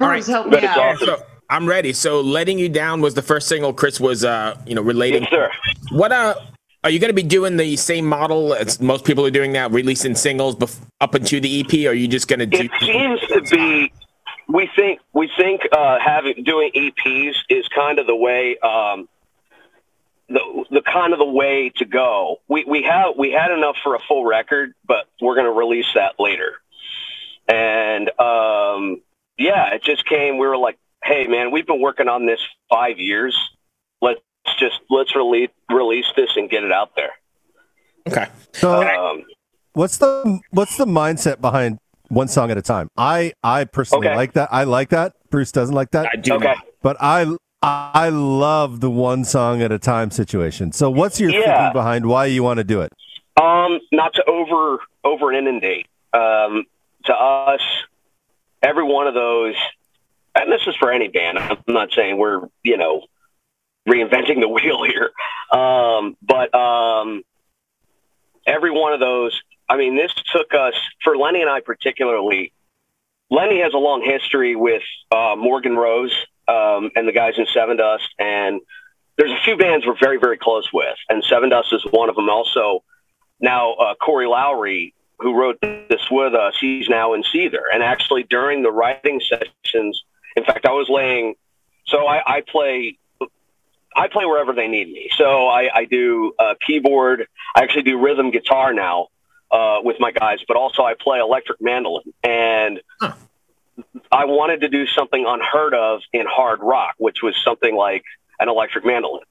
All 0.00 0.08
Bruce, 0.08 0.28
right. 0.28 0.34
help 0.34 0.48
me 0.48 0.66
out. 0.66 0.98
So 0.98 1.22
I'm 1.50 1.66
ready. 1.66 1.92
So 1.92 2.20
letting 2.20 2.58
you 2.58 2.68
down 2.68 3.00
was 3.00 3.14
the 3.14 3.22
first 3.22 3.48
single 3.48 3.72
Chris 3.72 4.00
was, 4.00 4.24
uh, 4.24 4.60
you 4.66 4.74
know, 4.74 4.82
relating. 4.82 5.22
Yes, 5.22 5.30
sir. 5.30 5.50
What 5.92 6.12
uh, 6.12 6.34
are 6.82 6.90
you 6.90 6.98
going 6.98 7.10
to 7.10 7.14
be 7.14 7.22
doing 7.22 7.56
the 7.56 7.76
same 7.76 8.06
model 8.06 8.54
as 8.54 8.80
most 8.80 9.04
people 9.04 9.24
are 9.24 9.30
doing 9.30 9.52
now, 9.52 9.68
releasing 9.68 10.14
singles 10.14 10.56
bef- 10.56 10.80
up 11.00 11.14
into 11.14 11.40
the 11.40 11.60
EP? 11.60 11.72
Or 11.86 11.90
are 11.90 11.94
you 11.94 12.08
just 12.08 12.28
going 12.28 12.40
to 12.40 12.46
do? 12.46 12.64
It 12.64 12.70
seems 12.80 13.20
to 13.28 13.56
be. 13.56 13.92
We 14.46 14.68
think 14.76 15.00
we 15.14 15.30
think 15.36 15.62
uh, 15.72 15.98
having 16.04 16.44
doing 16.44 16.70
EPs 16.74 17.34
is 17.48 17.66
kind 17.68 17.98
of 17.98 18.06
the 18.06 18.16
way. 18.16 18.58
Um, 18.58 19.08
the, 20.28 20.64
the 20.70 20.82
kind 20.82 21.12
of 21.12 21.18
the 21.18 21.24
way 21.24 21.70
to 21.76 21.84
go. 21.84 22.40
We 22.48 22.64
we 22.64 22.82
have 22.82 23.16
we 23.16 23.30
had 23.30 23.50
enough 23.50 23.76
for 23.82 23.94
a 23.94 23.98
full 24.00 24.24
record, 24.24 24.74
but 24.86 25.06
we're 25.20 25.34
going 25.34 25.46
to 25.46 25.52
release 25.52 25.86
that 25.94 26.14
later. 26.18 26.52
And 27.48 28.08
um, 28.18 29.00
yeah, 29.38 29.74
it 29.74 29.82
just 29.82 30.04
came. 30.06 30.38
We 30.38 30.46
were 30.46 30.56
like, 30.56 30.78
"Hey, 31.02 31.26
man, 31.26 31.50
we've 31.50 31.66
been 31.66 31.80
working 31.80 32.08
on 32.08 32.26
this 32.26 32.40
five 32.70 32.98
years. 32.98 33.36
Let's 34.00 34.20
just 34.58 34.80
let's 34.90 35.14
release 35.16 35.50
release 35.70 36.06
this 36.16 36.30
and 36.36 36.48
get 36.50 36.64
it 36.64 36.72
out 36.72 36.94
there." 36.96 37.12
Okay. 38.08 38.26
So 38.52 38.82
Um, 38.86 39.24
what's 39.72 39.98
the 39.98 40.40
what's 40.50 40.76
the 40.76 40.86
mindset 40.86 41.40
behind 41.40 41.78
one 42.08 42.28
song 42.28 42.50
at 42.50 42.58
a 42.58 42.62
time? 42.62 42.88
I 42.96 43.32
I 43.42 43.64
personally 43.64 44.08
Okay. 44.08 44.16
like 44.16 44.32
that. 44.34 44.48
I 44.52 44.64
like 44.64 44.90
that. 44.90 45.14
Bruce 45.30 45.52
doesn't 45.52 45.74
like 45.74 45.90
that. 45.92 46.08
I 46.12 46.16
do. 46.16 46.34
okay. 46.34 46.44
not. 46.48 46.64
But 46.82 46.96
I 47.00 47.26
I 47.62 48.10
love 48.10 48.80
the 48.80 48.90
one 48.90 49.24
song 49.24 49.62
at 49.62 49.72
a 49.72 49.78
time 49.78 50.10
situation. 50.10 50.70
So 50.72 50.90
what's 50.90 51.18
your 51.18 51.30
Yeah. 51.30 51.44
thinking 51.44 51.72
behind 51.72 52.04
why 52.06 52.26
you 52.26 52.42
want 52.42 52.58
to 52.58 52.64
do 52.64 52.82
it? 52.82 52.92
Um, 53.40 53.80
not 53.90 54.12
to 54.14 54.24
over 54.26 54.78
over 55.02 55.32
inundate. 55.32 55.86
Um, 56.12 56.64
to 57.06 57.14
us, 57.14 57.62
every 58.64 58.84
one 58.84 59.06
of 59.06 59.14
those, 59.14 59.54
and 60.34 60.50
this 60.50 60.62
is 60.66 60.74
for 60.76 60.90
any 60.90 61.08
band. 61.08 61.38
I'm 61.38 61.58
not 61.68 61.92
saying 61.92 62.16
we're 62.16 62.48
you 62.62 62.76
know 62.76 63.06
reinventing 63.88 64.40
the 64.40 64.48
wheel 64.56 64.82
here, 64.84 65.10
um, 65.52 66.16
but 66.22 66.54
um, 66.54 67.22
every 68.46 68.70
one 68.70 68.92
of 68.92 69.00
those. 69.00 69.38
I 69.68 69.76
mean, 69.78 69.96
this 69.96 70.12
took 70.32 70.52
us 70.52 70.74
for 71.02 71.16
Lenny 71.16 71.40
and 71.40 71.50
I 71.50 71.60
particularly. 71.60 72.52
Lenny 73.30 73.62
has 73.62 73.72
a 73.72 73.78
long 73.78 74.02
history 74.02 74.54
with 74.54 74.82
uh, 75.10 75.34
Morgan 75.36 75.74
Rose 75.74 76.14
um, 76.46 76.90
and 76.94 77.08
the 77.08 77.12
guys 77.12 77.34
in 77.38 77.46
Sevendust, 77.46 78.06
and 78.18 78.60
there's 79.16 79.30
a 79.30 79.40
few 79.44 79.56
bands 79.56 79.86
we're 79.86 79.96
very 79.98 80.18
very 80.18 80.38
close 80.38 80.68
with, 80.72 80.96
and 81.08 81.22
Sevendust 81.24 81.72
is 81.72 81.84
one 81.90 82.08
of 82.08 82.16
them. 82.16 82.28
Also, 82.28 82.84
now 83.40 83.72
uh, 83.74 83.94
Corey 83.94 84.26
Lowery, 84.26 84.94
who 85.24 85.34
wrote 85.40 85.58
this 85.60 86.02
with 86.10 86.34
us, 86.34 86.54
he's 86.60 86.88
now 86.88 87.14
in 87.14 87.22
Seether. 87.22 87.62
And 87.72 87.82
actually, 87.82 88.24
during 88.24 88.62
the 88.62 88.70
writing 88.70 89.20
sessions, 89.20 90.04
in 90.36 90.44
fact, 90.44 90.66
I 90.66 90.72
was 90.72 90.88
laying. 90.88 91.34
So 91.86 92.06
I, 92.06 92.36
I 92.36 92.40
play. 92.42 92.98
I 93.96 94.08
play 94.08 94.26
wherever 94.26 94.52
they 94.52 94.66
need 94.66 94.88
me. 94.88 95.08
So 95.16 95.46
I, 95.46 95.70
I 95.72 95.84
do 95.84 96.32
uh, 96.36 96.54
keyboard. 96.66 97.28
I 97.54 97.62
actually 97.62 97.84
do 97.84 97.96
rhythm 97.96 98.32
guitar 98.32 98.74
now 98.74 99.06
uh, 99.52 99.78
with 99.84 99.98
my 100.00 100.10
guys, 100.10 100.40
but 100.48 100.56
also 100.56 100.82
I 100.82 100.94
play 100.94 101.20
electric 101.20 101.62
mandolin. 101.62 102.12
And 102.24 102.80
I 103.00 104.24
wanted 104.24 104.62
to 104.62 104.68
do 104.68 104.86
something 104.88 105.24
unheard 105.24 105.74
of 105.74 106.00
in 106.12 106.26
hard 106.26 106.58
rock, 106.60 106.96
which 106.98 107.22
was 107.22 107.36
something 107.44 107.74
like 107.76 108.02
an 108.40 108.48
electric 108.48 108.84
mandolin. 108.84 109.22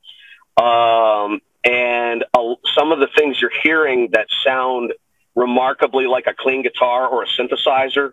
Um, 0.55 1.41
and 1.65 2.23
uh, 2.33 2.55
some 2.73 2.93
of 2.93 2.99
the 2.99 3.09
things 3.17 3.41
you're 3.41 3.51
hearing 3.63 4.11
that 4.11 4.27
sound 4.45 4.93
remarkably 5.35 6.07
like 6.07 6.25
a 6.27 6.33
clean 6.33 6.61
guitar 6.63 7.07
or 7.07 7.23
a 7.23 7.27
synthesizer 7.27 8.11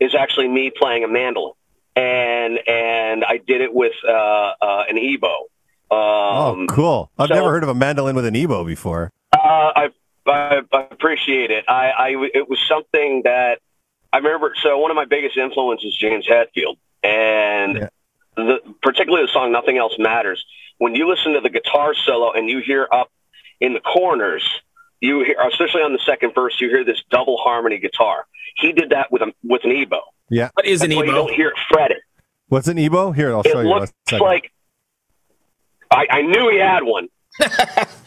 is 0.00 0.14
actually 0.14 0.48
me 0.48 0.70
playing 0.74 1.04
a 1.04 1.08
mandolin. 1.08 1.52
And 1.94 2.58
and 2.66 3.24
I 3.24 3.36
did 3.38 3.60
it 3.60 3.72
with 3.74 3.92
uh, 4.06 4.10
uh, 4.12 4.84
an 4.88 4.96
EBow. 4.96 5.40
Um, 5.90 5.98
oh, 5.98 6.66
cool. 6.70 7.10
I've 7.18 7.28
so- 7.28 7.34
never 7.34 7.50
heard 7.50 7.62
of 7.62 7.68
a 7.68 7.74
mandolin 7.74 8.16
with 8.16 8.24
an 8.24 8.34
EBow 8.34 8.66
before. 8.66 9.10
uh, 9.32 9.38
I, 9.38 9.88
I, 10.26 10.62
I 10.72 10.86
appreciate 10.90 11.50
it. 11.50 11.64
I, 11.68 11.90
I, 11.90 12.08
it 12.32 12.48
was 12.48 12.58
something 12.66 13.22
that 13.24 13.58
I 14.12 14.18
remember. 14.18 14.54
So 14.62 14.78
one 14.78 14.90
of 14.90 14.94
my 14.94 15.04
biggest 15.04 15.36
influences 15.36 15.92
is 15.92 15.98
James 15.98 16.26
Hetfield, 16.26 16.76
and 17.02 17.76
Yeah. 17.76 17.88
the, 18.36 18.60
particularly 18.82 19.26
the 19.26 19.32
song 19.32 19.52
"Nothing 19.52 19.76
Else 19.78 19.94
Matters." 19.98 20.44
when 20.78 20.96
you 20.96 21.06
listen 21.08 21.34
to 21.34 21.40
the 21.40 21.50
guitar 21.50 21.94
solo 21.94 22.32
and 22.32 22.48
you 22.50 22.58
hear 22.58 22.88
up 22.90 23.08
in 23.60 23.72
the 23.72 23.78
corners, 23.80 24.42
you 25.02 25.22
hear, 25.24 25.36
especially 25.50 25.82
on 25.82 25.92
the 25.92 25.98
second 26.06 26.32
verse, 26.34 26.58
you 26.60 26.68
hear 26.70 26.84
this 26.84 27.02
double 27.10 27.36
harmony 27.36 27.78
guitar. 27.78 28.24
He 28.56 28.72
did 28.72 28.90
that 28.90 29.12
with 29.12 29.20
a 29.22 29.32
with 29.44 29.62
an 29.64 29.70
EBow. 29.72 30.00
Yeah. 30.30 30.48
What 30.54 30.64
is 30.64 30.80
an 30.82 30.90
EBow? 30.90 31.06
you 31.06 31.12
don't 31.12 31.32
hear 31.32 31.48
it 31.48 31.56
fretted. 31.70 31.98
What's 32.48 32.68
an 32.68 32.76
EBow? 32.78 33.14
Here, 33.14 33.32
I'll 33.32 33.40
It 33.40 33.48
show 33.52 33.60
you. 33.60 33.68
looks 33.68 33.92
like 34.12 34.50
I, 35.90 36.06
I 36.10 36.22
knew 36.22 36.48
he 36.50 36.58
had 36.58 36.82
one. 36.84 37.08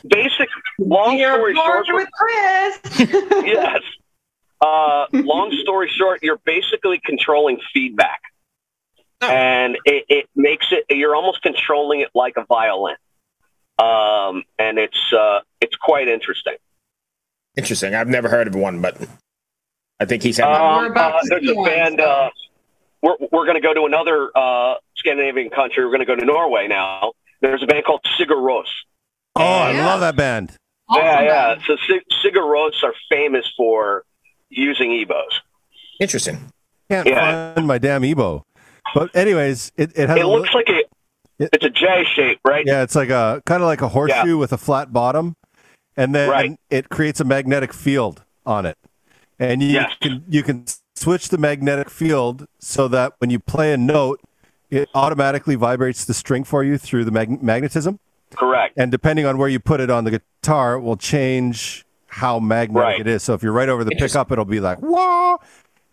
Basic, 0.08 0.48
long 0.80 1.18
You're 1.18 1.34
story 1.34 1.56
short, 1.56 1.86
with 1.90 2.10
Chris. 2.12 2.80
yes. 3.46 3.82
Uh, 4.62 5.06
long 5.12 5.52
story 5.62 5.90
short, 5.90 6.20
you're 6.24 6.40
basically 6.46 7.00
controlling 7.04 7.60
feedback, 7.74 8.22
Oh. 9.22 9.30
and 9.30 9.78
it, 9.86 10.06
it 10.10 10.30
makes 10.36 10.68
it. 10.72 10.86
You're 10.96 11.16
almost 11.16 11.42
controlling 11.42 12.02
it 12.02 12.10
like 12.16 12.36
a 12.38 12.46
violin, 12.46 12.96
um, 13.80 14.44
and 14.60 14.78
it's 14.78 15.12
uh, 15.14 15.40
it's 15.60 15.76
quite 15.76 16.08
interesting. 16.08 16.56
Interesting. 17.58 17.96
I've 17.96 18.08
never 18.08 18.30
heard 18.30 18.48
of 18.48 18.56
one, 18.56 18.82
but 18.82 18.98
I 20.00 20.06
think 20.06 20.24
he's 20.24 20.38
having. 20.38 20.54
We're 20.54 20.86
Um, 20.88 20.92
about 20.92 21.16
uh, 21.16 21.20
there's 21.30 21.50
a 21.50 21.56
one, 21.56 21.70
band. 21.70 22.02
Uh, 22.02 22.30
we're 23.02 23.16
we're 23.32 23.46
going 23.46 23.56
to 23.56 23.62
go 23.62 23.74
to 23.74 23.86
another 23.86 24.30
uh, 24.36 24.76
Scandinavian 24.98 25.50
country. 25.50 25.84
We're 25.86 25.92
going 25.92 26.00
to 26.02 26.06
go 26.06 26.16
to 26.16 26.26
Norway 26.26 26.68
now. 26.68 27.14
There's 27.42 27.64
a 27.64 27.68
band 27.68 27.86
called 27.86 28.02
Sigur 28.20 28.36
Rós. 28.36 28.66
oh, 29.36 29.42
I 29.44 29.72
Yeah. 29.72 29.86
love 29.86 30.00
that 30.02 30.16
band. 30.16 30.52
Yeah, 30.94 30.98
Awesome, 31.02 31.26
yeah. 31.26 31.32
man. 31.56 31.60
So 31.66 31.76
Sig- 31.88 32.04
Sigur 32.24 32.42
Rós 32.44 32.84
are 32.84 32.94
famous 33.10 33.46
for 33.58 34.04
using 34.50 34.92
EBows. 34.92 35.40
Interesting. 36.00 36.52
Can't 36.90 37.08
Yeah. 37.08 37.54
find 37.56 37.68
my 37.68 37.78
damn 37.78 38.02
EBow. 38.04 38.44
But 38.94 39.16
anyways, 39.16 39.72
it, 39.78 39.92
it 39.98 40.10
has 40.10 40.18
It 40.18 40.26
a 40.26 40.28
looks 40.28 40.54
like 40.54 40.70
a 40.70 40.80
It- 41.38 41.50
it's 41.54 41.66
a 41.66 41.70
J 41.70 42.06
shape, 42.16 42.40
right? 42.48 42.64
Yeah, 42.66 42.84
it's 42.84 42.96
like 42.96 43.10
a 43.10 43.42
kind 43.46 43.62
of 43.62 43.68
like 43.68 43.82
a 43.82 43.88
horseshoe 43.90 44.38
with 44.38 44.54
a 44.54 44.58
flat 44.58 44.94
bottom, 44.94 45.36
and 45.98 46.14
then 46.16 46.30
Right. 46.30 46.60
it 46.70 46.90
creates 46.90 47.20
a 47.20 47.24
magnetic 47.24 47.74
field 47.74 48.24
on 48.46 48.66
it, 48.66 48.78
and 49.40 49.62
you 49.62 49.70
Yes. 49.70 49.94
can 50.02 50.24
you 50.28 50.44
can 50.44 50.66
switch 50.96 51.30
the 51.30 51.38
magnetic 51.38 51.90
field 51.90 52.48
so 52.60 52.88
that 52.88 53.14
when 53.20 53.30
you 53.30 53.40
play 53.40 53.74
a 53.74 53.78
note, 53.78 54.20
it 54.70 54.90
automatically 54.96 55.56
vibrates 55.56 56.06
the 56.06 56.14
string 56.14 56.44
for 56.44 56.64
you 56.64 56.78
through 56.78 57.04
the 57.06 57.12
mag- 57.12 57.42
magnetism, 57.44 58.00
Correct. 58.36 58.74
and 58.78 58.92
depending 58.92 59.26
on 59.26 59.38
where 59.38 59.50
you 59.50 59.60
put 59.60 59.80
it 59.80 59.90
on 59.90 60.04
the 60.06 60.12
guitar, 60.12 60.76
it 60.76 60.82
will 60.82 60.98
change 60.98 61.86
how 62.08 62.40
magnetic 62.40 62.84
Right. 62.84 63.00
it 63.02 63.08
is. 63.08 63.24
So 63.24 63.34
if 63.34 63.44
you're 63.44 63.52
right 63.52 63.68
over 63.70 63.84
the 63.84 63.92
Interesting. 63.92 64.20
pickup, 64.22 64.32
it'll 64.32 64.46
be 64.46 64.60
like 64.62 64.80
wah, 64.82 65.38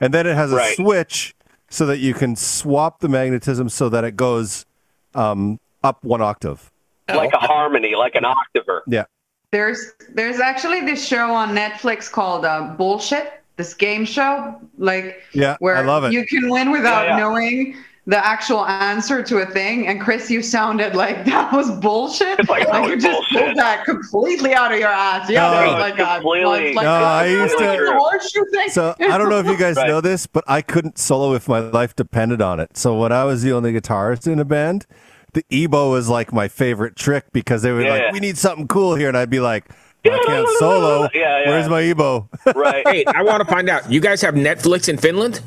and 0.00 0.14
then 0.14 0.26
it 0.26 0.34
has 0.36 0.52
a 0.52 0.56
Right. 0.56 0.76
switch 0.76 1.34
so 1.68 1.84
that 1.86 1.98
you 1.98 2.14
can 2.14 2.36
swap 2.36 3.00
the 3.00 3.08
magnetism 3.08 3.68
so 3.68 3.88
that 3.88 4.04
it 4.04 4.14
goes 4.16 4.66
um, 5.14 5.58
up 5.84 6.02
one 6.04 6.22
octave. 6.22 6.70
Like 7.12 7.32
a 7.34 7.38
harmony, 7.38 7.94
like 7.94 8.14
an 8.14 8.24
octaver. 8.24 8.80
Yeah. 8.86 9.04
There's 9.52 9.92
there's 10.14 10.40
actually 10.40 10.80
this 10.80 11.06
show 11.06 11.32
on 11.34 11.54
Netflix 11.54 12.10
called 12.10 12.44
uh, 12.44 12.74
Bullshit. 12.78 13.34
This 13.58 13.74
game 13.74 14.06
show, 14.06 14.58
like 14.78 15.20
Yeah, 15.34 15.56
where 15.60 15.76
I 15.76 15.82
love 15.82 16.04
it. 16.04 16.12
you 16.14 16.24
can 16.26 16.48
win 16.48 16.70
without 16.70 17.04
Yeah, 17.04 17.10
yeah. 17.10 17.18
knowing 17.18 17.76
the 18.06 18.26
actual 18.26 18.64
answer 18.66 19.22
to 19.22 19.38
a 19.40 19.46
thing. 19.46 19.86
And 19.88 20.00
Chris, 20.00 20.30
you 20.30 20.40
sounded 20.42 20.94
like 20.96 21.24
that 21.26 21.52
was 21.52 21.70
bullshit. 21.70 22.40
It's 22.40 22.48
like, 22.48 22.66
that 22.66 22.88
you 22.88 22.96
just 22.96 23.06
bullshit. 23.06 23.44
pulled 23.48 23.56
that 23.58 23.84
completely 23.84 24.54
out 24.54 24.72
of 24.72 24.78
your 24.78 24.88
ass. 24.88 25.28
Yeah, 25.28 25.42
No, 25.42 25.50
there 25.50 25.66
was 25.66 25.72
it's 25.74 25.98
like 25.98 25.98
a 25.98 26.26
like, 26.26 26.74
No, 26.76 26.90
I 26.90 27.26
used 27.26 27.58
to- 27.58 27.64
the 27.64 27.94
horseshoe 27.98 28.44
thing. 28.46 28.70
So 28.70 28.94
I 28.98 29.18
don't 29.18 29.28
know 29.28 29.38
if 29.38 29.46
you 29.46 29.58
guys 29.58 29.76
Right. 29.82 29.86
know 29.86 30.00
this, 30.00 30.26
but 30.26 30.44
I 30.48 30.62
couldn't 30.62 30.96
solo 30.98 31.34
if 31.34 31.46
my 31.46 31.58
life 31.60 31.94
depended 31.94 32.40
on 32.40 32.58
it. 32.58 32.78
So 32.78 32.98
when 32.98 33.12
I 33.12 33.24
was 33.24 33.42
the 33.42 33.52
only 33.52 33.74
guitarist 33.74 34.26
in 34.26 34.38
a 34.40 34.46
band, 34.46 34.86
the 35.34 35.42
EBow 35.50 35.90
was 35.90 36.08
like 36.08 36.32
my 36.32 36.48
favorite 36.48 36.96
trick 36.96 37.24
because 37.32 37.62
they 37.62 37.72
were 37.72 37.82
Yeah. 37.82 37.90
like, 37.94 38.12
"We 38.12 38.20
need 38.20 38.36
something 38.38 38.68
cool 38.68 38.94
here," 38.94 39.08
and 39.08 39.16
I'd 39.16 39.30
be 39.30 39.40
like, 39.40 39.64
"I 40.04 40.22
can't 40.26 40.48
solo. 40.58 41.08
Yeah, 41.14 41.42
yeah. 41.42 41.48
Where's 41.48 41.68
my 41.68 41.82
EBow?" 41.82 42.28
Right. 42.54 42.86
Hey, 42.86 43.04
I 43.06 43.22
want 43.22 43.40
to 43.42 43.46
find 43.50 43.68
out. 43.70 43.90
You 43.90 44.00
guys 44.00 44.20
have 44.22 44.34
Netflix 44.34 44.88
in 44.88 44.98
Finland? 44.98 45.40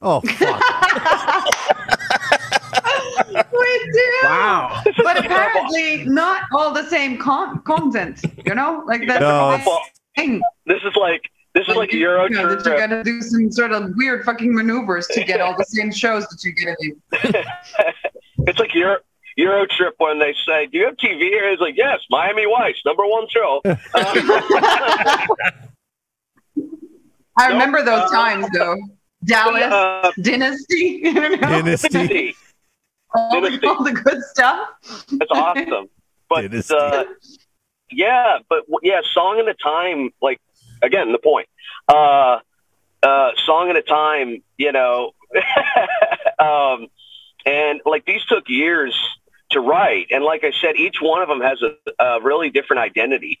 oh 0.00 0.20
fuck! 0.20 0.62
we 3.52 3.90
do. 3.92 4.12
Wow. 4.24 4.82
But 5.02 5.24
apparently, 5.24 6.04
not 6.04 6.42
all 6.52 6.72
the 6.72 6.84
same 6.88 7.18
con- 7.18 7.60
content. 7.62 8.20
You 8.46 8.54
know, 8.54 8.82
like 8.86 9.06
that's 9.06 9.20
No, 9.20 9.56
the 9.56 9.78
thing. 10.16 10.40
This 10.66 10.78
is 10.84 10.94
like 10.96 11.22
this 11.54 11.66
is 11.68 11.74
like 11.76 11.92
a 11.92 11.96
you 11.96 12.00
Euro 12.02 12.28
know, 12.28 12.48
that 12.48 12.58
you 12.58 12.62
trip. 12.62 12.78
gotta 12.78 13.02
do 13.02 13.20
some 13.22 13.50
sort 13.50 13.72
of 13.72 13.90
weird 13.96 14.24
fucking 14.24 14.54
maneuvers 14.54 15.06
to 15.08 15.24
get 15.24 15.40
all 15.40 15.56
the 15.56 15.64
same 15.64 15.90
shows 15.92 16.26
that 16.28 16.44
you 16.44 16.52
get 16.52 16.76
in. 16.80 17.34
It's 18.48 18.58
like 18.58 18.74
Euro 18.74 18.96
Euro 19.36 19.66
trip 19.66 19.94
when 19.98 20.18
they 20.18 20.34
say, 20.46 20.66
"Do 20.66 20.78
you 20.78 20.86
have 20.86 20.96
TV?" 20.96 21.18
here?" 21.18 21.50
It's 21.50 21.60
like, 21.60 21.76
"Yes, 21.76 22.00
Miami 22.10 22.44
Vice, 22.46 22.80
number 22.84 23.06
one 23.06 23.28
show." 23.28 23.60
I 27.36 27.48
remember 27.48 27.84
those 27.84 28.02
uh, 28.02 28.08
times 28.10 28.46
though. 28.52 28.76
Dallas, 29.24 29.62
uh, 29.62 30.10
Dynasty, 30.22 31.00
you 31.04 31.12
know, 31.12 31.36
Dynasty. 31.36 31.88
Dynasty. 31.88 32.36
all, 33.14 33.40
the, 33.40 33.50
Dynasty. 33.50 33.66
all 33.68 33.84
the 33.84 33.92
good 33.92 34.22
stuff. 34.24 34.68
That's 35.12 35.30
awesome. 35.30 35.88
But 36.28 36.70
uh, 36.70 37.04
yeah, 37.90 38.38
but 38.48 38.64
yeah, 38.82 39.00
song 39.12 39.38
at 39.40 39.48
a 39.48 39.54
time. 39.54 40.10
Like 40.20 40.40
again, 40.82 41.12
the 41.12 41.18
point. 41.18 41.48
Uh, 41.88 42.38
uh, 43.02 43.30
song 43.46 43.70
at 43.70 43.76
a 43.76 43.82
time. 43.82 44.42
You 44.56 44.72
know, 44.72 45.12
um, 46.38 46.88
and 47.48 47.80
like 47.86 48.04
these 48.04 48.24
took 48.26 48.44
years 48.48 48.94
to 49.50 49.60
write, 49.60 50.08
and 50.10 50.22
like 50.22 50.44
I 50.44 50.52
said, 50.60 50.76
each 50.76 50.96
one 51.00 51.22
of 51.22 51.28
them 51.28 51.40
has 51.40 51.62
a, 51.62 52.04
a 52.04 52.20
really 52.20 52.50
different 52.50 52.82
identity. 52.82 53.40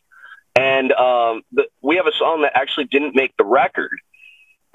And 0.56 0.90
um, 0.92 1.42
the, 1.52 1.66
we 1.82 1.96
have 1.96 2.06
a 2.06 2.12
song 2.12 2.42
that 2.42 2.52
actually 2.54 2.86
didn't 2.86 3.14
make 3.14 3.36
the 3.36 3.44
record, 3.44 3.92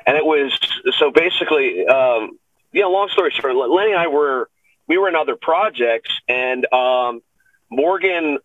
and 0.06 0.16
it 0.16 0.24
was 0.24 0.58
so 1.00 1.12
basically, 1.12 1.86
um, 1.88 2.38
know, 2.82 2.92
long 2.92 3.10
story 3.10 3.32
short, 3.32 3.56
Lenny 3.56 3.92
and 3.92 4.00
I 4.00 4.08
were 4.08 4.50
we 4.88 4.98
were 4.98 5.10
in 5.10 5.16
other 5.16 5.36
projects, 5.36 6.12
and 6.28 6.72
um, 6.72 7.22
Morgan, 7.70 8.38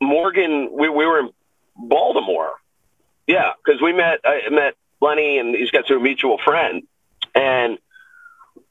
Morgan, 0.00 0.68
we, 0.72 0.88
we 0.88 1.06
were 1.06 1.20
in 1.20 1.30
Baltimore. 1.76 2.52
Yeah, 3.26 3.52
because 3.64 3.80
we 3.80 3.92
met, 3.92 4.20
I 4.24 4.48
met 4.50 4.74
Lenny, 5.00 5.38
and 5.38 5.54
he's 5.54 5.70
got 5.70 5.86
through 5.86 6.00
a 6.00 6.02
mutual 6.02 6.38
friend, 6.38 6.82
and 7.34 7.78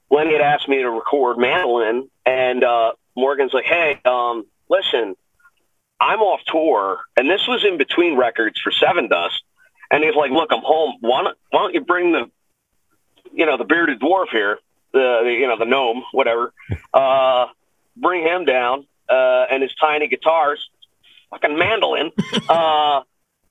Lenny 0.10 0.34
had 0.34 0.41
asked 0.41 0.70
me 0.70 0.78
to 0.78 0.89
record 0.89 1.38
mandolin, 1.38 2.10
and 2.26 2.63
uh, 2.63 2.93
Morgan's 3.15 3.54
like, 3.54 3.65
"Hey, 3.65 4.00
um, 4.06 4.46
listen, 4.70 5.15
I'm 6.00 6.20
off 6.20 6.41
tour, 6.46 7.00
and 7.17 7.30
this 7.30 7.48
was 7.48 7.65
in 7.65 7.78
between 7.78 8.17
records 8.17 8.60
for 8.60 8.72
Sevendust, 8.72 9.39
and 9.89 10.04
he's 10.04 10.15
like, 10.15 10.32
look, 10.32 10.52
I'm 10.52 10.62
home. 10.62 10.98
Why 11.00 11.24
don't, 11.24 11.38
why 11.50 11.62
don't 11.62 11.74
you 11.74 11.82
bring 11.82 12.12
the, 12.12 12.30
you 13.34 13.46
know, 13.46 13.58
the 13.58 13.63
bearded 13.63 14.00
dwarf 14.00 14.30
here, 14.32 14.60
the, 14.93 15.22
the 15.24 15.32
you 15.32 15.48
know, 15.48 15.58
the 15.58 15.65
gnome, 15.65 16.04
whatever, 16.12 16.54
uh, 16.93 17.48
bring 17.96 18.24
him 18.24 18.46
down, 18.46 18.86
uh, 19.10 19.46
and 19.50 19.63
his 19.63 19.74
tiny 19.76 20.08
guitars, 20.08 20.70
fucking 21.32 21.58
mandolin, 21.58 22.12
uh, 22.50 23.02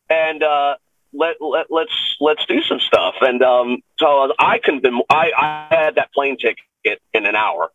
and, 0.09 0.43
uh, 0.43 0.77
let, 1.17 1.37
let, 1.41 1.67
let's, 1.71 2.17
let's 2.21 2.45
do 2.47 2.63
some 2.63 2.81
stuff. 2.81 3.15
And, 3.21 3.43
um, 3.43 3.79
so 3.99 4.33
I 4.39 4.61
been, 4.83 5.01
I, 5.09 5.31
I 5.37 5.75
had 5.75 5.95
that 5.97 6.13
plane 6.13 6.37
ticket 6.37 7.01
in 7.13 7.27
an 7.27 7.35
hour. 7.35 7.71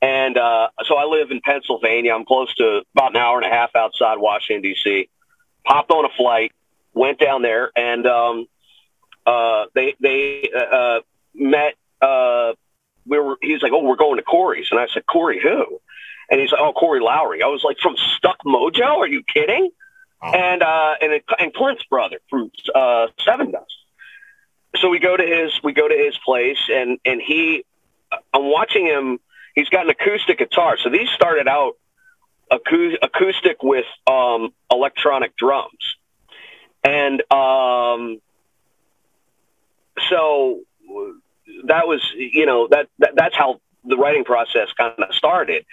And, 0.00 0.36
uh, 0.36 0.68
so 0.84 0.96
I 0.96 1.04
live 1.04 1.30
in 1.30 1.40
Pennsylvania. 1.40 2.12
I'm 2.12 2.24
close 2.24 2.52
to 2.56 2.82
about 2.94 3.12
an 3.12 3.18
hour 3.18 3.40
and 3.40 3.50
a 3.50 3.54
half 3.54 3.70
outside 3.76 4.18
Washington, 4.18 4.62
D.C. 4.62 5.08
Popped 5.64 5.90
on 5.90 6.04
a 6.04 6.08
flight, 6.16 6.52
went 6.92 7.20
down 7.20 7.42
there, 7.42 7.70
and, 7.76 8.06
um, 8.06 8.46
uh, 9.24 9.66
they, 9.74 9.94
they, 10.00 10.50
uh, 10.54 10.58
uh, 10.58 11.00
met, 11.34 11.74
uh, 12.00 12.52
we 13.06 13.18
were, 13.18 13.36
he's 13.40 13.62
like, 13.62 13.72
oh, 13.72 13.82
we're 13.84 13.96
going 13.96 14.16
to 14.16 14.22
Corey's. 14.22 14.68
And 14.70 14.80
I 14.80 14.88
said, 14.92 15.06
Corey, 15.06 15.40
who? 15.40 15.80
And 16.30 16.40
he's 16.40 16.50
like, 16.50 16.60
oh, 16.60 16.72
Corey 16.72 17.00
Lowery. 17.00 17.42
I 17.42 17.46
was 17.46 17.62
like, 17.62 17.78
from 17.78 17.96
Stuck 18.16 18.38
Mojo? 18.44 18.96
Are 18.96 19.06
you 19.06 19.22
kidding? 19.22 19.70
And, 20.22 20.62
uh, 20.62 20.94
and, 21.00 21.20
and 21.38 21.52
Clint's 21.52 21.84
brother 21.84 22.18
from, 22.30 22.50
uh, 22.74 23.08
Sevendust. 23.26 23.66
So 24.76 24.88
we 24.88 25.00
go 25.00 25.16
to 25.16 25.24
his, 25.24 25.52
we 25.62 25.72
go 25.72 25.88
to 25.88 25.94
his 25.94 26.16
place 26.24 26.58
and, 26.70 26.98
and 27.04 27.20
he, 27.20 27.64
I'm 28.32 28.50
watching 28.50 28.86
him, 28.86 29.18
he's 29.54 29.68
got 29.68 29.84
an 29.84 29.90
acoustic 29.90 30.38
guitar. 30.38 30.76
So 30.82 30.90
these 30.90 31.08
started 31.10 31.48
out 31.48 31.76
acoustic 32.50 33.62
with, 33.62 33.86
um, 34.06 34.52
electronic 34.70 35.36
drums. 35.36 35.96
And, 36.84 37.22
um, 37.32 38.20
so 40.08 40.60
that 41.64 41.86
was, 41.86 42.00
you 42.16 42.46
know, 42.46 42.68
that, 42.70 42.88
that 42.98 43.12
that's 43.14 43.36
how 43.36 43.60
the 43.84 43.96
writing 43.96 44.24
process 44.24 44.68
kind 44.76 44.94
of 44.98 45.14
started. 45.14 45.64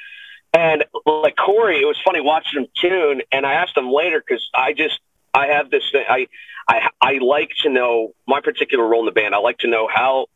And 0.53 0.85
like 1.05 1.35
Corey, 1.35 1.81
it 1.81 1.85
was 1.85 1.97
funny 2.03 2.21
watching 2.21 2.61
him 2.61 2.67
tune. 2.75 3.21
And 3.31 3.45
I 3.45 3.53
asked 3.53 3.77
him 3.77 3.89
later 3.91 4.23
because 4.25 4.49
I 4.53 4.73
just 4.73 4.99
I 5.33 5.47
have 5.47 5.69
this 5.69 5.83
thing. 5.91 6.05
I 6.09 6.27
I 6.67 6.89
I 6.99 7.13
like 7.21 7.51
to 7.63 7.69
know 7.69 8.13
my 8.27 8.41
particular 8.41 8.85
role 8.87 9.01
in 9.01 9.05
the 9.05 9.11
band. 9.11 9.35
I 9.35 9.39
like 9.39 9.59
to 9.59 9.67
know 9.67 9.87
how 9.87 10.27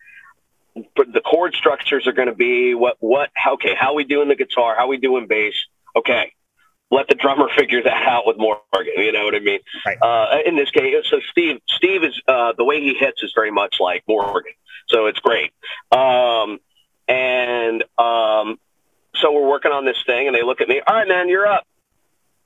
the 0.76 1.21
chord 1.23 1.56
structures 1.56 2.08
are 2.08 2.13
going 2.13 2.28
to 2.28 2.36
be. 2.36 2.73
What 2.76 2.97
what 2.99 3.32
how, 3.34 3.54
okay? 3.54 3.76
How 3.76 3.93
we 3.93 4.04
doing 4.04 4.28
the 4.28 4.36
guitar? 4.36 4.76
How 4.78 4.88
we 4.88 4.97
doing 4.97 5.28
bass? 5.28 5.56
okay, 5.95 6.34
let 6.91 7.08
the 7.08 7.15
drummer 7.15 7.49
figure 7.58 7.84
that 7.84 8.08
out 8.08 8.26
with 8.26 8.38
Morgan. 8.38 8.93
You 8.97 9.12
know 9.12 9.26
what 9.26 9.36
I 9.36 9.39
mean? 9.39 9.60
Right. 9.86 9.97
Uh, 10.02 10.38
in 10.45 10.56
this 10.56 10.71
case, 10.71 10.95
so 11.10 11.19
Steve, 11.32 11.60
Steve 11.67 12.04
is 12.04 12.19
uh, 12.28 12.54
the 12.58 12.63
way 12.63 12.82
he 12.82 12.93
hits 12.93 13.23
is 13.23 13.32
very 13.36 13.52
much 13.52 13.78
like 13.80 14.04
Morgan, 14.08 14.54
so 14.88 15.08
it's 15.08 15.19
great. 15.19 15.52
Um, 15.91 16.60
and 17.08 17.84
um, 17.97 18.60
so 19.15 19.32
we're 19.32 19.47
working 19.47 19.71
on 19.71 19.86
this 19.86 20.02
thing, 20.06 20.28
and 20.28 20.36
they 20.36 20.43
look 20.43 20.62
at 20.62 20.67
me. 20.67 20.82
All 20.86 20.95
right, 20.95 21.08
man, 21.08 21.30
you're 21.30 21.47
up. 21.47 21.65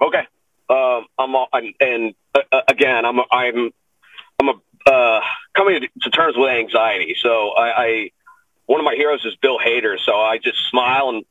Okay. 0.01 0.27
Um, 0.69 1.06
I'm, 1.17 1.36
all, 1.36 1.47
I'm 1.53 1.73
and 1.80 2.13
uh, 2.36 2.41
uh, 2.51 2.62
again, 2.67 3.06
I'm 3.06 3.19
I'm 3.32 3.71
I'm 4.39 4.49
a, 4.49 4.89
uh, 4.91 5.21
coming 5.56 5.88
to 6.01 6.10
terms 6.10 6.36
with 6.38 6.49
anxiety. 6.49 7.15
So 7.19 7.51
I, 7.51 7.84
I 7.84 8.12
one 8.65 8.80
of 8.80 8.86
my 8.86 8.95
heroes 8.95 9.23
is 9.25 9.36
Bill 9.41 9.60
Hader, 9.60 9.97
so 9.97 10.13
I 10.13 10.38
just 10.38 10.58
smile 10.69 11.10
and 11.10 11.25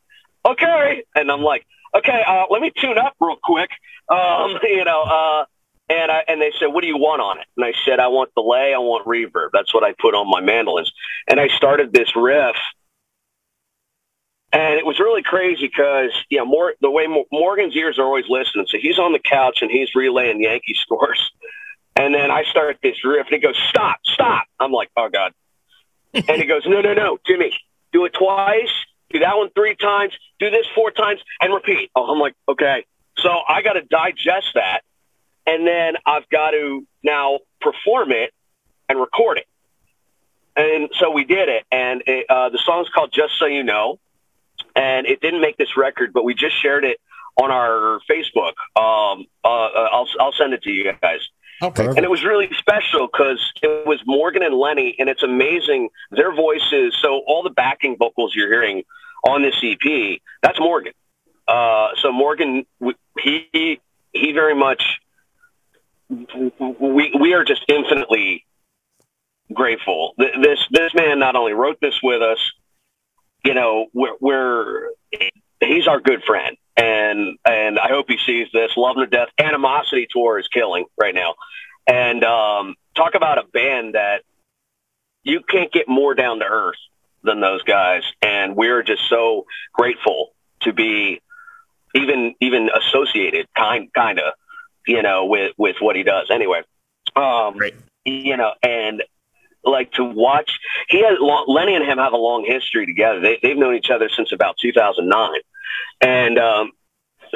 okay, 0.45 1.05
and 1.15 1.31
I'm 1.31 1.43
like, 1.43 1.67
okay, 1.95 2.23
uh, 2.27 2.45
let 2.51 2.63
me 2.63 2.73
tune 2.75 2.99
up 2.99 3.15
real 3.21 3.37
quick. 3.43 3.71
Um, 4.09 4.59
you 4.63 4.85
know, 4.85 5.03
uh, 5.03 5.45
and 5.89 6.11
I, 6.11 6.25
and 6.29 6.41
they 6.41 6.53
said, 6.59 6.67
what 6.67 6.83
do 6.83 6.89
you 6.89 6.97
want 6.97 7.23
on 7.23 7.39
it? 7.39 7.47
And 7.57 7.65
I 7.65 7.73
said, 7.85 8.01
I 8.01 8.09
want 8.09 8.35
delay, 8.35 8.73
I 8.75 8.79
want 8.79 9.07
reverb. 9.07 9.51
That's 9.53 9.73
what 9.73 9.85
I 9.85 9.95
put 9.99 10.15
on 10.15 10.29
my 10.29 10.41
mandolins. 10.41 10.93
And 11.29 11.39
I 11.39 11.49
started 11.49 11.93
this 11.93 12.15
riff. 12.17 12.57
And 14.57 14.79
it 14.79 14.87
was 14.87 14.99
really 14.99 15.23
crazy 15.23 15.67
because, 15.67 16.13
know, 16.39 16.47
more, 16.47 16.73
the 16.81 16.91
way 16.91 17.07
Morgan's 17.31 17.77
ears 17.77 17.99
are 17.99 18.05
always 18.05 18.25
listening. 18.29 18.67
So 18.69 18.79
he's 18.81 18.99
on 18.99 19.13
the 19.13 19.19
couch 19.19 19.59
and 19.61 19.71
he's 19.71 19.95
relaying 19.95 20.41
Yankee 20.41 20.75
scores. 20.81 21.21
And 21.95 22.15
then 22.15 22.31
I 22.31 22.45
start 22.45 22.79
this 22.83 23.05
riff 23.05 23.27
and 23.27 23.35
he 23.35 23.41
goes, 23.41 23.59
stop, 23.69 23.99
stop. 24.05 24.47
I'm 24.59 24.73
like, 24.73 24.91
oh 24.97 25.09
God. 25.11 25.33
and 26.15 26.41
he 26.41 26.47
goes, 26.47 26.63
no, 26.67 26.81
no, 26.81 26.95
no, 26.95 27.19
Jimmy, 27.27 27.53
do 27.93 28.05
it 28.07 28.15
twice 28.15 28.73
do 29.11 29.21
that 29.21 29.37
one 29.37 29.51
three 29.55 29.77
times, 29.77 30.13
do 30.39 30.51
this 30.51 30.67
four 30.75 30.91
times, 30.91 31.21
and 31.41 31.53
repeat. 31.53 31.91
Oh, 31.95 32.05
I'm 32.13 32.19
like, 32.19 32.35
okay. 32.49 32.85
So 33.19 33.31
I 33.49 33.63
got 33.63 33.75
to 33.75 33.83
digest 33.83 34.49
that, 34.55 34.83
and 35.47 35.67
then 35.67 35.95
I've 36.05 36.29
got 36.29 36.51
to 36.51 36.87
now 37.03 37.41
perform 37.61 38.13
it 38.13 38.33
and 38.89 39.01
record 39.01 39.39
it. 39.39 39.47
And 40.57 40.91
so 40.99 41.11
we 41.11 41.25
did 41.25 41.49
it, 41.49 41.65
and 41.71 42.03
it, 42.07 42.27
uh, 42.29 42.49
the 42.49 42.59
song's 42.59 42.89
called 42.89 43.13
"Just 43.13 43.39
So 43.39 43.47
You 43.47 43.63
Know," 43.63 43.99
and 44.77 45.07
it 45.07 45.21
didn't 45.21 45.41
make 45.41 45.57
this 45.57 45.77
record, 45.77 46.13
but 46.13 46.25
we 46.25 46.35
just 46.35 46.61
shared 46.63 46.85
it 46.85 47.01
on 47.43 47.51
our 47.51 48.01
Facebook. 48.09 48.53
Um, 48.77 49.27
uh, 49.45 49.49
uh 49.49 49.89
I'll 49.93 50.09
I'll 50.21 50.33
send 50.33 50.53
it 50.53 50.63
to 50.63 50.71
you 50.71 50.93
guys. 51.03 51.21
Okay. 51.63 51.87
And 51.87 52.01
it 52.01 52.11
was 52.11 52.23
really 52.23 52.51
special 52.59 53.09
because 53.11 53.41
it 53.63 53.87
was 53.87 54.01
Morgan 54.07 54.43
and 54.43 54.55
Lenny, 54.55 54.95
and 54.99 55.09
it's 55.09 55.23
amazing. 55.23 55.89
Their 56.11 56.35
voices, 56.35 56.95
so 57.01 57.23
all 57.27 57.43
the 57.43 57.51
backing 57.51 57.97
vocals 57.99 58.35
you're 58.35 58.53
hearing 58.53 58.85
on 59.27 59.41
this 59.43 59.55
EP, 59.63 60.21
that's 60.43 60.61
Morgan. 60.61 60.93
Uh, 61.49 61.89
so 62.03 62.13
Morgan, 62.13 62.67
he 63.19 63.81
he 64.13 64.33
very 64.33 64.55
much. 64.55 65.01
We 66.09 67.13
we 67.19 67.33
are 67.33 67.45
just 67.45 67.65
infinitely 67.69 68.45
grateful. 69.53 70.13
This 70.19 70.59
this 70.71 70.95
man 70.95 71.19
not 71.19 71.37
only 71.37 71.53
wrote 71.53 71.81
this 71.81 71.99
with 72.03 72.21
us, 72.21 72.39
you 73.47 73.55
know, 73.55 73.87
we're, 73.93 74.17
we're 74.21 74.91
he's 75.61 75.87
our 75.87 76.01
good 76.01 76.23
friend 76.25 76.57
and 76.77 77.39
and 77.45 77.79
I 77.79 77.89
hope 77.89 78.07
he 78.09 78.19
sees 78.25 78.49
this. 78.53 78.77
Love 78.77 78.97
to 78.97 79.07
death. 79.07 79.29
Animosity 79.39 80.07
tour 80.11 80.39
is 80.39 80.49
killing 80.49 80.85
right 80.99 81.15
now, 81.15 81.35
and 81.87 82.23
um, 82.23 82.75
talk 82.95 83.15
about 83.15 83.39
a 83.39 83.45
band 83.53 83.95
that 83.95 84.23
you 85.23 85.41
can't 85.41 85.73
get 85.73 85.89
more 85.89 86.15
down 86.15 86.41
to 86.41 86.45
earth 86.45 86.79
than 87.23 87.41
those 87.41 87.63
guys, 87.63 88.03
and 88.23 88.55
we're 88.55 88.83
just 88.83 89.09
so 89.09 89.47
grateful 89.73 90.33
to 90.61 90.73
be 90.73 91.21
even 91.95 92.35
even 92.41 92.69
associated, 92.69 93.47
kind 93.57 93.93
kind 93.95 94.21
of, 94.21 94.35
you 94.87 95.03
know, 95.03 95.25
with 95.27 95.53
with 95.57 95.77
what 95.81 95.97
he 95.97 96.03
does. 96.03 96.31
Anyway, 96.31 96.63
um, 97.17 97.57
right. 97.57 97.75
you 98.05 98.37
know, 98.37 98.53
and 98.63 99.03
like 99.67 99.93
to 99.93 100.05
watch. 100.05 100.59
He 100.89 101.03
has 101.03 101.19
Lenny 101.21 101.75
and 101.75 101.85
him 101.85 101.99
have 101.99 102.13
a 102.13 102.17
long 102.17 102.45
history 102.47 102.87
together. 102.87 103.21
They, 103.21 103.39
they've 103.43 103.57
known 103.57 103.75
each 103.75 103.91
other 103.91 104.09
since 104.09 104.33
about 104.33 104.57
2009 104.59 105.41
and 106.01 106.39
um, 106.39 106.73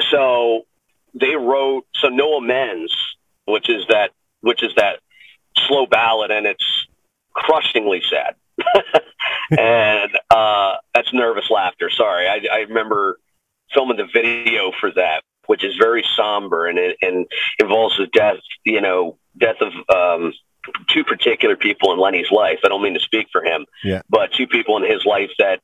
so 0.09 0.63
they 1.13 1.35
wrote 1.35 1.85
so 1.95 2.09
no 2.09 2.37
amends, 2.37 2.95
which 3.45 3.69
is 3.69 3.85
that 3.89 4.11
which 4.41 4.63
is 4.63 4.73
that 4.75 4.99
slow 5.55 5.85
ballad, 5.85 6.31
and 6.31 6.45
it's 6.45 6.87
crushingly 7.33 8.01
sad. 8.09 8.35
and 9.57 10.11
uh, 10.29 10.75
that's 10.93 11.13
nervous 11.13 11.49
laughter. 11.49 11.89
Sorry, 11.89 12.27
I, 12.27 12.41
I 12.51 12.59
remember 12.61 13.19
filming 13.73 13.97
the 13.97 14.07
video 14.11 14.71
for 14.79 14.91
that, 14.91 15.23
which 15.47 15.63
is 15.63 15.75
very 15.77 16.03
somber 16.15 16.67
and 16.67 16.77
it 16.77 16.97
and 17.01 17.25
involves 17.59 17.97
the 17.97 18.07
death, 18.07 18.37
you 18.63 18.81
know, 18.81 19.17
death 19.37 19.57
of 19.61 19.73
um, 19.89 20.33
two 20.89 21.03
particular 21.03 21.55
people 21.55 21.91
in 21.93 21.99
Lenny's 21.99 22.31
life. 22.31 22.59
I 22.63 22.69
don't 22.69 22.81
mean 22.81 22.93
to 22.93 22.99
speak 22.99 23.27
for 23.31 23.43
him, 23.43 23.65
yeah. 23.83 24.01
but 24.09 24.31
two 24.33 24.47
people 24.47 24.77
in 24.77 24.89
his 24.89 25.05
life 25.05 25.31
that 25.39 25.61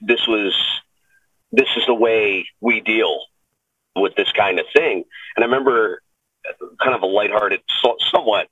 this 0.00 0.26
was 0.26 0.54
this 1.52 1.68
is 1.76 1.84
the 1.86 1.94
way 1.94 2.46
we 2.60 2.80
deal 2.80 3.20
with 3.94 4.14
this 4.16 4.30
kind 4.32 4.58
of 4.58 4.66
thing. 4.74 5.04
And 5.36 5.44
I 5.44 5.46
remember 5.46 6.02
kind 6.82 6.94
of 6.94 7.02
a 7.02 7.06
lighthearted, 7.06 7.60
somewhat. 8.10 8.48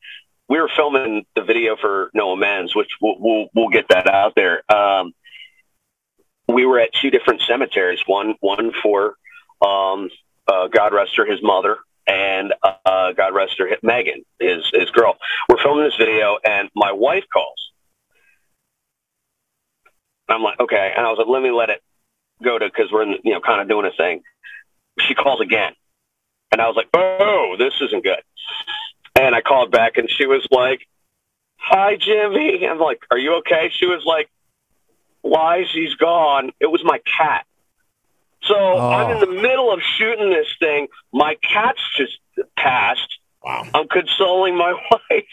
We 0.48 0.60
were 0.60 0.70
filming 0.74 1.24
the 1.34 1.42
video 1.42 1.76
for 1.76 2.10
No 2.14 2.32
Amends, 2.32 2.74
which 2.74 2.90
we'll, 3.00 3.16
we'll, 3.18 3.46
we'll 3.54 3.68
get 3.68 3.86
that 3.88 4.08
out 4.08 4.34
there. 4.34 4.62
Um, 4.72 5.12
we 6.48 6.66
were 6.66 6.78
at 6.78 6.90
two 7.00 7.10
different 7.10 7.42
cemeteries. 7.48 8.00
One 8.06 8.34
one 8.40 8.72
for 8.82 9.16
um, 9.66 10.10
uh, 10.46 10.68
God 10.68 10.92
rest 10.92 11.16
her, 11.16 11.24
his 11.24 11.42
mother, 11.42 11.78
and 12.06 12.52
uh, 12.62 13.12
God 13.12 13.34
rest 13.34 13.58
her, 13.58 13.68
Megan, 13.82 14.24
his 14.38 14.64
his 14.72 14.90
girl. 14.90 15.16
We're 15.48 15.62
filming 15.62 15.84
this 15.84 15.96
video, 15.96 16.38
and 16.44 16.68
my 16.74 16.92
wife 16.92 17.24
calls. 17.32 17.70
I'm 20.28 20.42
like, 20.42 20.58
okay, 20.58 20.92
and 20.96 21.06
I 21.06 21.10
was 21.10 21.18
like, 21.18 21.28
let 21.28 21.42
me 21.42 21.50
let 21.50 21.70
it 21.70 21.82
go 22.42 22.58
to 22.58 22.66
because 22.66 22.90
we're 22.90 23.02
in, 23.02 23.16
you 23.24 23.32
know 23.32 23.40
kind 23.40 23.60
of 23.60 23.68
doing 23.68 23.86
a 23.86 23.96
thing. 23.96 24.22
She 25.00 25.14
calls 25.14 25.40
again, 25.40 25.72
and 26.52 26.60
I 26.60 26.66
was 26.66 26.76
like, 26.76 26.88
"Oh, 26.94 27.56
this 27.58 27.74
isn't 27.80 28.04
good." 28.04 28.22
And 29.16 29.34
I 29.34 29.40
called 29.40 29.70
back, 29.70 29.96
and 29.96 30.08
she 30.10 30.26
was 30.26 30.46
like, 30.50 30.86
"Hi, 31.56 31.96
Jimmy." 31.96 32.66
I'm 32.66 32.78
like, 32.78 33.02
"Are 33.10 33.18
you 33.18 33.36
okay?" 33.36 33.70
She 33.74 33.86
was 33.86 34.04
like, 34.04 34.28
"Why? 35.22 35.64
She's 35.64 35.94
gone." 35.94 36.52
It 36.60 36.66
was 36.66 36.82
my 36.84 37.00
cat. 37.18 37.46
So 38.46 38.54
oh. 38.56 38.90
I'm 38.90 39.10
in 39.10 39.20
the 39.20 39.40
middle 39.42 39.72
of 39.72 39.80
shooting 39.96 40.30
this 40.30 40.48
thing. 40.58 40.88
My 41.12 41.36
cat's 41.42 41.80
just 41.96 42.18
passed. 42.56 43.18
Wow. 43.42 43.66
I'm 43.74 43.88
consoling 43.88 44.56
my 44.56 44.72
wife, 44.90 45.24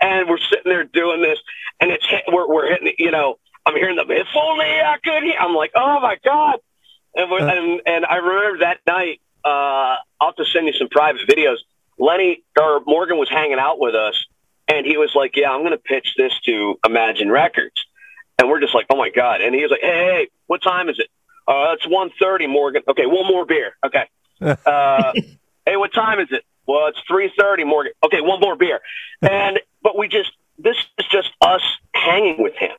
and 0.00 0.28
we're 0.28 0.38
sitting 0.38 0.64
there 0.64 0.84
doing 0.84 1.22
this, 1.22 1.38
and 1.80 1.90
it's 1.90 2.06
hit, 2.08 2.24
we're 2.32 2.48
we're 2.48 2.68
hitting. 2.68 2.92
You 2.98 3.10
know, 3.10 3.38
I'm 3.66 3.74
hearing 3.74 3.96
them. 3.96 4.10
If 4.10 4.26
only 4.34 4.64
I 4.64 4.96
could. 5.02 5.22
Hear. 5.22 5.34
I'm 5.38 5.54
like, 5.54 5.72
oh 5.74 6.00
my 6.00 6.16
god. 6.24 6.58
And, 7.14 7.32
uh. 7.32 7.36
and 7.36 7.80
and 7.86 8.06
I 8.06 8.16
remember 8.16 8.58
that 8.60 8.78
night. 8.86 9.20
Uh, 9.44 9.96
I'll 10.20 10.28
have 10.28 10.36
to 10.36 10.44
send 10.44 10.66
you 10.66 10.72
some 10.72 10.88
private 10.88 11.22
videos. 11.28 11.56
Lenny 11.98 12.42
or 12.58 12.80
Morgan 12.86 13.18
was 13.18 13.28
hanging 13.28 13.58
out 13.58 13.78
with 13.78 13.94
us, 13.94 14.26
and 14.68 14.84
he 14.84 14.96
was 14.96 15.12
like, 15.14 15.36
"Yeah, 15.36 15.50
I'm 15.50 15.60
going 15.60 15.72
to 15.72 15.78
pitch 15.78 16.14
this 16.16 16.32
to 16.44 16.78
Imagine 16.84 17.30
Records," 17.30 17.84
and 18.38 18.48
we're 18.48 18.60
just 18.60 18.74
like, 18.74 18.86
"Oh 18.90 18.96
my 18.96 19.10
god!" 19.10 19.40
And 19.40 19.54
he 19.54 19.62
was 19.62 19.70
like, 19.70 19.80
"Hey, 19.80 19.88
hey 19.88 20.28
what 20.46 20.62
time 20.62 20.88
is 20.88 20.98
it?" 20.98 21.08
Uh, 21.48 21.72
it's 21.72 21.88
one 21.88 22.10
thirty, 22.20 22.46
Morgan. 22.46 22.82
Okay, 22.86 23.06
one 23.06 23.26
more 23.26 23.46
beer. 23.46 23.72
Okay. 23.84 24.04
Uh, 24.40 25.12
hey, 25.66 25.76
what 25.76 25.92
time 25.92 26.20
is 26.20 26.28
it? 26.30 26.44
Well, 26.64 26.86
it's 26.86 27.00
three 27.08 27.32
thirty, 27.36 27.64
Morgan. 27.64 27.90
Okay, 28.04 28.20
one 28.20 28.38
more 28.38 28.54
beer. 28.54 28.78
And 29.20 29.58
but 29.82 29.98
we 29.98 30.06
just 30.06 30.30
this 30.58 30.76
is 30.98 31.06
just 31.10 31.30
us 31.40 31.62
hanging 31.92 32.40
with 32.40 32.54
him. 32.54 32.76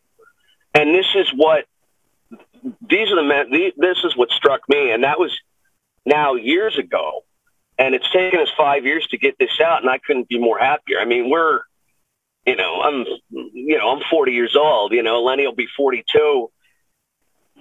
And 0.74 0.96
this 0.96 1.08
is 1.16 1.30
what 1.36 1.66
these 2.90 3.12
are 3.12 3.16
the 3.16 3.24
men. 3.24 3.52
This 3.52 3.98
is 4.06 4.16
what 4.16 4.30
struck 4.30 4.62
me, 4.70 4.92
and 4.92 5.04
that 5.04 5.20
was 5.20 5.38
now 6.06 6.36
years 6.36 6.78
ago. 6.78 7.26
And 7.78 7.96
it's 7.96 8.10
taken 8.12 8.40
us 8.40 8.50
five 8.58 8.86
years 8.86 9.08
to 9.08 9.18
get 9.18 9.38
this 9.40 9.60
out, 9.62 9.82
and 9.82 9.90
I 9.90 9.98
couldn't 9.98 10.28
be 10.28 10.38
more 10.38 10.60
happier. 10.60 11.00
I 11.00 11.06
mean, 11.06 11.30
we're, 11.30 11.62
you 12.46 12.58
know, 12.58 12.82
I'm, 12.82 13.06
you 13.32 13.78
know, 13.78 13.90
I'm 13.96 14.04
40 14.10 14.34
years 14.34 14.56
old. 14.56 14.92
You 14.92 15.02
know, 15.02 15.24
Lenny 15.24 15.46
will 15.46 15.56
be 15.56 15.68
42 15.78 16.52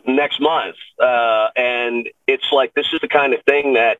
next 0.08 0.40
month, 0.40 0.76
uh, 1.00 1.48
and 1.56 2.08
it's 2.26 2.50
like 2.52 2.74
this 2.74 2.86
is 2.92 3.00
the 3.00 3.08
kind 3.08 3.34
of 3.34 3.42
thing 3.44 3.74
that 3.74 3.98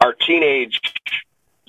our 0.00 0.12
teenage 0.12 0.80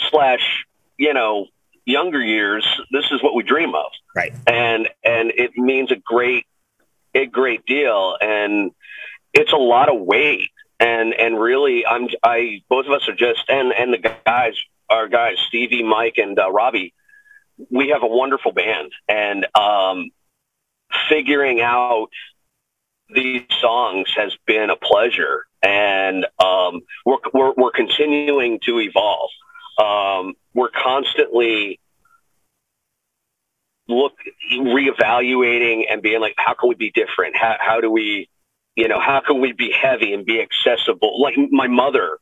slash, 0.10 0.66
you 0.98 1.14
know, 1.14 1.48
younger 1.86 2.22
years, 2.22 2.66
this 2.92 3.06
is 3.12 3.22
what 3.22 3.36
we 3.36 3.44
dream 3.44 3.76
of. 3.76 3.92
Right. 4.16 4.34
And 4.48 4.90
and 5.04 5.32
it 5.36 5.58
means 5.58 5.92
a 5.92 5.96
great 5.96 6.46
a 7.14 7.26
great 7.26 7.66
deal 7.66 8.18
and 8.22 8.72
it's 9.34 9.52
a 9.52 9.58
lot 9.58 9.90
of 9.90 10.00
weight 10.00 10.50
and 10.80 11.14
and 11.14 11.40
really 11.40 11.86
I'm 11.86 12.08
I 12.24 12.62
both 12.70 12.86
of 12.86 12.92
us 12.92 13.08
are 13.08 13.16
just 13.16 13.50
and 13.50 13.74
and 13.74 13.94
the 13.94 14.14
guys 14.26 14.54
our 14.90 15.08
guys 15.08 15.38
Stevie, 15.48 15.84
Mike 15.84 16.18
and 16.18 16.38
uh, 16.38 16.52
Robbie 16.52 16.94
we 17.70 17.90
have 17.90 18.04
a 18.04 18.08
wonderful 18.08 18.52
band 18.52 18.92
and 19.08 19.48
um 19.56 20.12
figuring 21.10 21.62
out 21.62 22.10
these 23.14 23.44
songs 23.60 24.08
has 24.16 24.36
been 24.46 24.70
a 24.70 24.76
pleasure 24.76 25.46
and 25.62 26.26
um, 26.40 26.82
we're, 27.06 27.18
we're 27.34 27.54
we're 27.58 27.72
continuing 27.72 28.60
to 28.66 28.80
evolve. 28.80 29.30
Um, 29.78 30.36
we're 30.54 30.70
constantly 30.70 31.80
look 33.88 34.14
reevaluating 34.54 35.86
and 35.90 36.02
being 36.02 36.22
like, 36.22 36.36
how 36.38 36.54
can 36.54 36.70
we 36.70 36.76
be 36.76 36.92
different? 36.92 37.36
How, 37.36 37.56
how 37.60 37.82
do 37.82 37.90
we, 37.90 38.30
you 38.76 38.88
know, 38.88 39.00
how 39.00 39.22
can 39.26 39.42
we 39.42 39.52
be 39.52 39.72
heavy 39.72 40.14
and 40.14 40.26
be 40.26 40.42
accessible? 40.42 41.22
Like 41.22 41.36
my 41.52 41.68
mother 41.68 42.20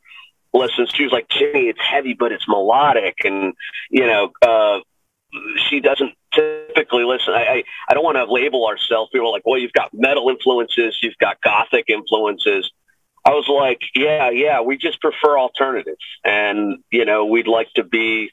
listens. 0.53 0.89
She 0.95 1.03
was 1.03 1.11
like, 1.11 1.27
Jimmy, 1.29 1.67
it's 1.67 1.81
heavy, 1.81 2.13
but 2.13 2.31
it's 2.31 2.47
melodic, 2.47 3.17
and 3.23 3.53
you 3.89 4.07
know, 4.07 4.31
uh, 4.41 4.79
she 5.69 5.79
doesn't 5.79 6.13
typically 6.33 7.03
listen. 7.03 7.33
I, 7.33 7.43
I, 7.43 7.63
I 7.89 7.93
don't 7.93 8.03
want 8.03 8.17
to 8.17 8.31
label 8.31 8.65
ourselves. 8.67 9.09
People 9.11 9.27
are 9.27 9.31
like, 9.31 9.45
well, 9.45 9.59
you've 9.59 9.73
got 9.73 9.93
metal 9.93 10.29
influences, 10.29 10.97
you've 11.01 11.17
got 11.17 11.41
gothic 11.41 11.85
influences. 11.89 12.71
I 13.25 13.31
was 13.31 13.47
like, 13.49 13.81
yeah, 13.93 14.29
yeah, 14.29 14.61
we 14.61 14.77
just 14.77 15.01
prefer 15.01 15.37
alternatives. 15.37 16.03
And, 16.23 16.77
you 16.89 17.03
know, 17.03 17.25
we'd 17.25 17.47
like 17.47 17.67
to 17.75 17.83
be, 17.83 18.31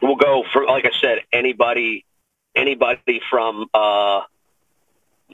we'll 0.00 0.16
go 0.16 0.44
for, 0.52 0.64
like 0.64 0.86
I 0.86 0.90
said, 1.00 1.18
anybody, 1.32 2.06
anybody 2.54 3.20
from, 3.28 3.66
uh, 3.74 4.22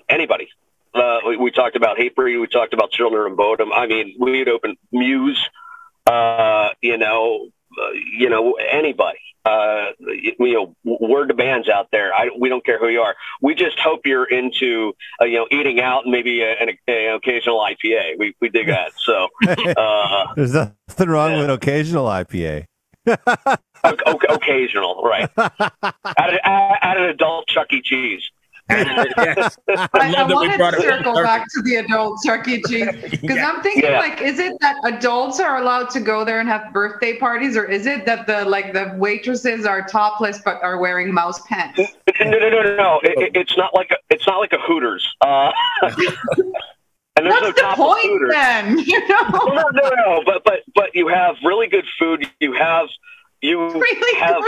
anybody. 0.08 0.48
Uh, 0.92 1.18
we, 1.28 1.36
we 1.36 1.50
talked 1.52 1.76
about 1.76 1.96
Hatebreed. 1.96 2.40
We 2.40 2.48
talked 2.48 2.74
about 2.74 2.90
Children 2.90 3.32
of 3.32 3.38
Bodom. 3.38 3.70
I 3.72 3.86
mean, 3.86 4.16
we'd 4.18 4.48
open 4.48 4.76
Muse, 4.90 5.48
uh, 6.06 6.70
you 6.80 6.96
know, 6.96 7.50
you 8.16 8.28
know, 8.28 8.52
anybody 8.52 9.18
uh, 9.48 9.92
you 9.98 10.52
know, 10.52 10.74
word 10.84 11.28
to 11.28 11.34
bands 11.34 11.68
out 11.68 11.88
there. 11.90 12.12
I, 12.14 12.30
we 12.38 12.48
don't 12.48 12.64
care 12.64 12.78
who 12.78 12.88
you 12.88 13.00
are. 13.00 13.14
We 13.40 13.54
just 13.54 13.78
hope 13.78 14.00
you're 14.04 14.24
into, 14.24 14.94
uh, 15.20 15.24
you 15.24 15.38
know, 15.38 15.46
eating 15.50 15.80
out 15.80 16.04
and 16.04 16.12
maybe 16.12 16.42
an, 16.42 16.70
an 16.86 17.14
occasional 17.14 17.58
IPA. 17.60 18.18
We, 18.18 18.34
we 18.40 18.48
dig 18.50 18.66
that. 18.68 18.92
So 18.96 19.28
uh, 19.46 20.34
there's 20.34 20.52
nothing 20.52 21.08
wrong 21.08 21.32
yeah. 21.32 21.40
with 21.40 21.50
occasional 21.50 22.06
IPA. 22.06 22.66
o- 23.06 24.20
occasional, 24.28 25.02
right? 25.02 25.30
at, 25.38 25.62
a, 26.04 26.46
at 26.84 26.96
an 26.98 27.04
adult 27.04 27.48
Chuck 27.48 27.72
E. 27.72 27.80
Cheese 27.82 28.30
yes. 28.70 29.56
I, 29.68 30.14
I 30.16 30.24
wanted 30.24 30.58
to 30.58 30.80
circle 30.80 31.14
back 31.14 31.46
to 31.54 31.62
the 31.62 31.76
adult 31.76 32.22
Chuck 32.24 32.46
E. 32.48 32.62
Cheese 32.62 32.88
because 33.10 33.36
yeah. 33.36 33.50
I'm 33.50 33.62
thinking 33.62 33.84
yeah. 33.84 33.98
like, 33.98 34.20
is 34.20 34.38
it 34.38 34.54
that 34.60 34.76
adults 34.84 35.40
are 35.40 35.58
allowed 35.58 35.90
to 35.90 36.00
go 36.00 36.24
there 36.24 36.40
and 36.40 36.48
have 36.48 36.72
birthday 36.72 37.16
parties, 37.18 37.56
or 37.56 37.64
is 37.64 37.86
it 37.86 38.06
that 38.06 38.26
the 38.26 38.44
like 38.44 38.72
the 38.72 38.94
waitresses 38.96 39.64
are 39.64 39.86
topless 39.86 40.40
but 40.44 40.62
are 40.62 40.78
wearing 40.78 41.12
mouse 41.12 41.40
pants? 41.46 41.80
No, 42.20 42.30
no, 42.30 42.38
no, 42.38 42.62
no, 42.62 42.76
no. 42.76 43.00
It, 43.02 43.36
it's 43.36 43.56
not 43.56 43.74
like 43.74 43.90
a, 43.90 43.96
it's 44.10 44.26
not 44.26 44.38
like 44.38 44.52
a 44.52 44.58
Hooters. 44.58 45.16
Uh, 45.20 45.52
And 47.18 47.26
there's 47.26 47.40
That's 47.40 47.62
no 47.62 47.70
the 47.70 47.76
point, 47.76 48.04
Hooters. 48.04 48.30
then. 48.30 48.78
You 48.78 49.08
know? 49.08 49.28
no, 49.32 49.46
no, 49.46 49.68
no, 49.72 49.90
no. 49.90 50.22
But 50.24 50.44
but 50.44 50.60
but 50.74 50.94
you 50.94 51.08
have 51.08 51.34
really 51.42 51.66
good 51.66 51.84
food. 51.98 52.30
You 52.38 52.52
have 52.52 52.86
you 53.42 53.68
really 53.68 54.20
have 54.20 54.40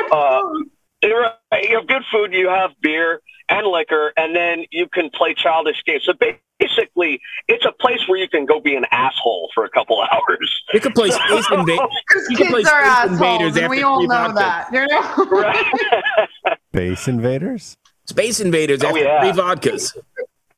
uh, 1.03 1.57
you 1.63 1.77
have 1.77 1.87
good 1.87 2.03
food. 2.11 2.33
You 2.33 2.49
have 2.49 2.71
beer 2.81 3.21
and 3.49 3.67
liquor, 3.67 4.13
and 4.17 4.35
then 4.35 4.65
you 4.71 4.87
can 4.89 5.11
play 5.11 5.35
childish 5.35 5.83
games. 5.85 6.05
So 6.05 6.13
basically, 6.61 7.21
it's 7.49 7.65
a 7.65 7.73
place 7.73 8.01
where 8.07 8.19
you 8.19 8.29
can 8.29 8.47
go 8.47 8.61
be 8.61 8.75
an 8.77 8.85
asshole 8.91 9.51
for 9.55 9.65
a 9.65 9.71
couple 9.71 10.01
hours. 10.13 10.63
You 10.73 10.81
can 10.81 10.93
play 10.93 11.11
Space 11.11 11.47
Invaders. 11.51 11.91
you 12.31 12.37
can 12.37 12.47
play 12.49 12.65
Space 12.65 13.11
Invaders 13.11 13.57
and 13.57 13.71
we 13.71 13.83
all 13.83 14.07
know 14.07 14.33
that. 14.35 14.69
You 14.73 14.87
know? 14.87 15.25
right. 15.31 16.59
Space 16.73 17.09
Invaders. 17.09 17.77
Space 18.07 18.41
Invaders 18.41 18.83
oh, 18.85 18.89
after 18.89 19.01
yeah. 19.01 19.33
three 19.33 19.43
vodkas. 19.43 19.97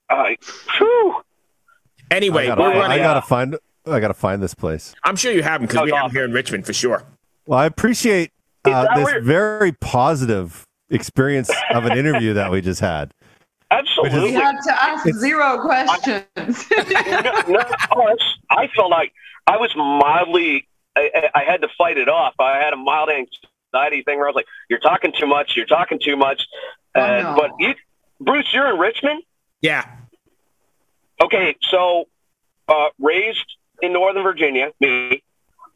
Uh, 0.08 0.28
whew. 0.78 1.22
Anyway, 2.10 2.48
I 2.48 2.54
gotta, 2.54 2.78
I 2.80 2.98
gotta 2.98 3.22
find. 3.22 3.56
I 3.86 3.98
gotta 3.98 4.14
find 4.14 4.42
this 4.42 4.54
place. 4.54 4.94
I'm 5.02 5.16
sure 5.16 5.32
you 5.32 5.42
have 5.42 5.60
them 5.60 5.66
because 5.66 5.84
we 5.84 5.92
have 5.92 6.04
them 6.04 6.10
here 6.12 6.24
in 6.24 6.32
Richmond 6.32 6.66
for 6.66 6.72
sure. 6.72 7.02
Well, 7.46 7.58
I 7.58 7.66
appreciate 7.66 8.30
uh, 8.64 8.94
this 8.96 9.04
weird? 9.04 9.24
very 9.24 9.72
positive 9.72 10.66
experience 10.90 11.50
of 11.70 11.84
an 11.86 11.96
interview 11.96 12.34
that 12.34 12.50
we 12.50 12.60
just 12.60 12.80
had. 12.80 13.12
Absolutely. 13.70 14.20
We 14.20 14.32
had 14.32 14.60
to 14.60 14.84
ask 14.84 15.08
zero 15.14 15.58
questions. 15.62 16.24
I, 16.36 17.44
no, 17.48 17.58
no, 17.58 18.16
I 18.50 18.68
felt 18.68 18.90
like 18.90 19.12
I 19.46 19.56
was 19.56 19.74
mildly, 19.74 20.68
I, 20.94 21.30
I, 21.34 21.44
had 21.44 21.62
to 21.62 21.68
fight 21.78 21.96
it 21.96 22.08
off. 22.08 22.34
I 22.38 22.58
had 22.58 22.74
a 22.74 22.76
mild 22.76 23.08
anxiety 23.08 24.02
thing 24.02 24.18
where 24.18 24.26
I 24.26 24.30
was 24.30 24.34
like, 24.34 24.46
you're 24.68 24.78
talking 24.78 25.12
too 25.18 25.26
much. 25.26 25.56
You're 25.56 25.66
talking 25.66 25.98
too 26.02 26.16
much. 26.16 26.46
Oh, 26.94 27.00
no. 27.00 27.34
But 27.34 27.52
you, 27.60 27.74
Bruce, 28.20 28.52
you're 28.52 28.70
in 28.70 28.78
Richmond? 28.78 29.22
Yeah. 29.62 29.86
Okay. 31.22 31.56
So, 31.62 32.08
uh, 32.68 32.88
raised 32.98 33.56
in 33.80 33.94
Northern 33.94 34.22
Virginia, 34.22 34.70
me. 34.80 35.22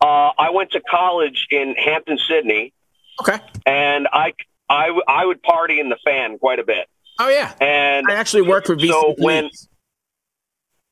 Uh, 0.01 0.31
I 0.39 0.51
went 0.51 0.73
to 0.73 0.81
college 0.81 1.47
in 1.51 1.75
Hampden-Sydney. 1.75 2.75
Okay. 3.21 3.39
And 3.65 4.09
I, 4.13 4.35
I, 4.69 4.91
I 5.09 5.27
would 5.27 5.43
party 5.43 5.81
in 5.81 5.89
the 5.89 5.99
fan 6.05 6.39
quite 6.39 6.59
a 6.59 6.65
bit. 6.65 6.87
Oh 7.19 7.29
yeah, 7.29 7.55
and 7.61 8.07
I 8.11 8.15
actually 8.15 8.43
worked 8.43 8.67
for 8.67 8.77
VC. 8.77 8.89
So 8.89 9.15
when, 9.19 9.49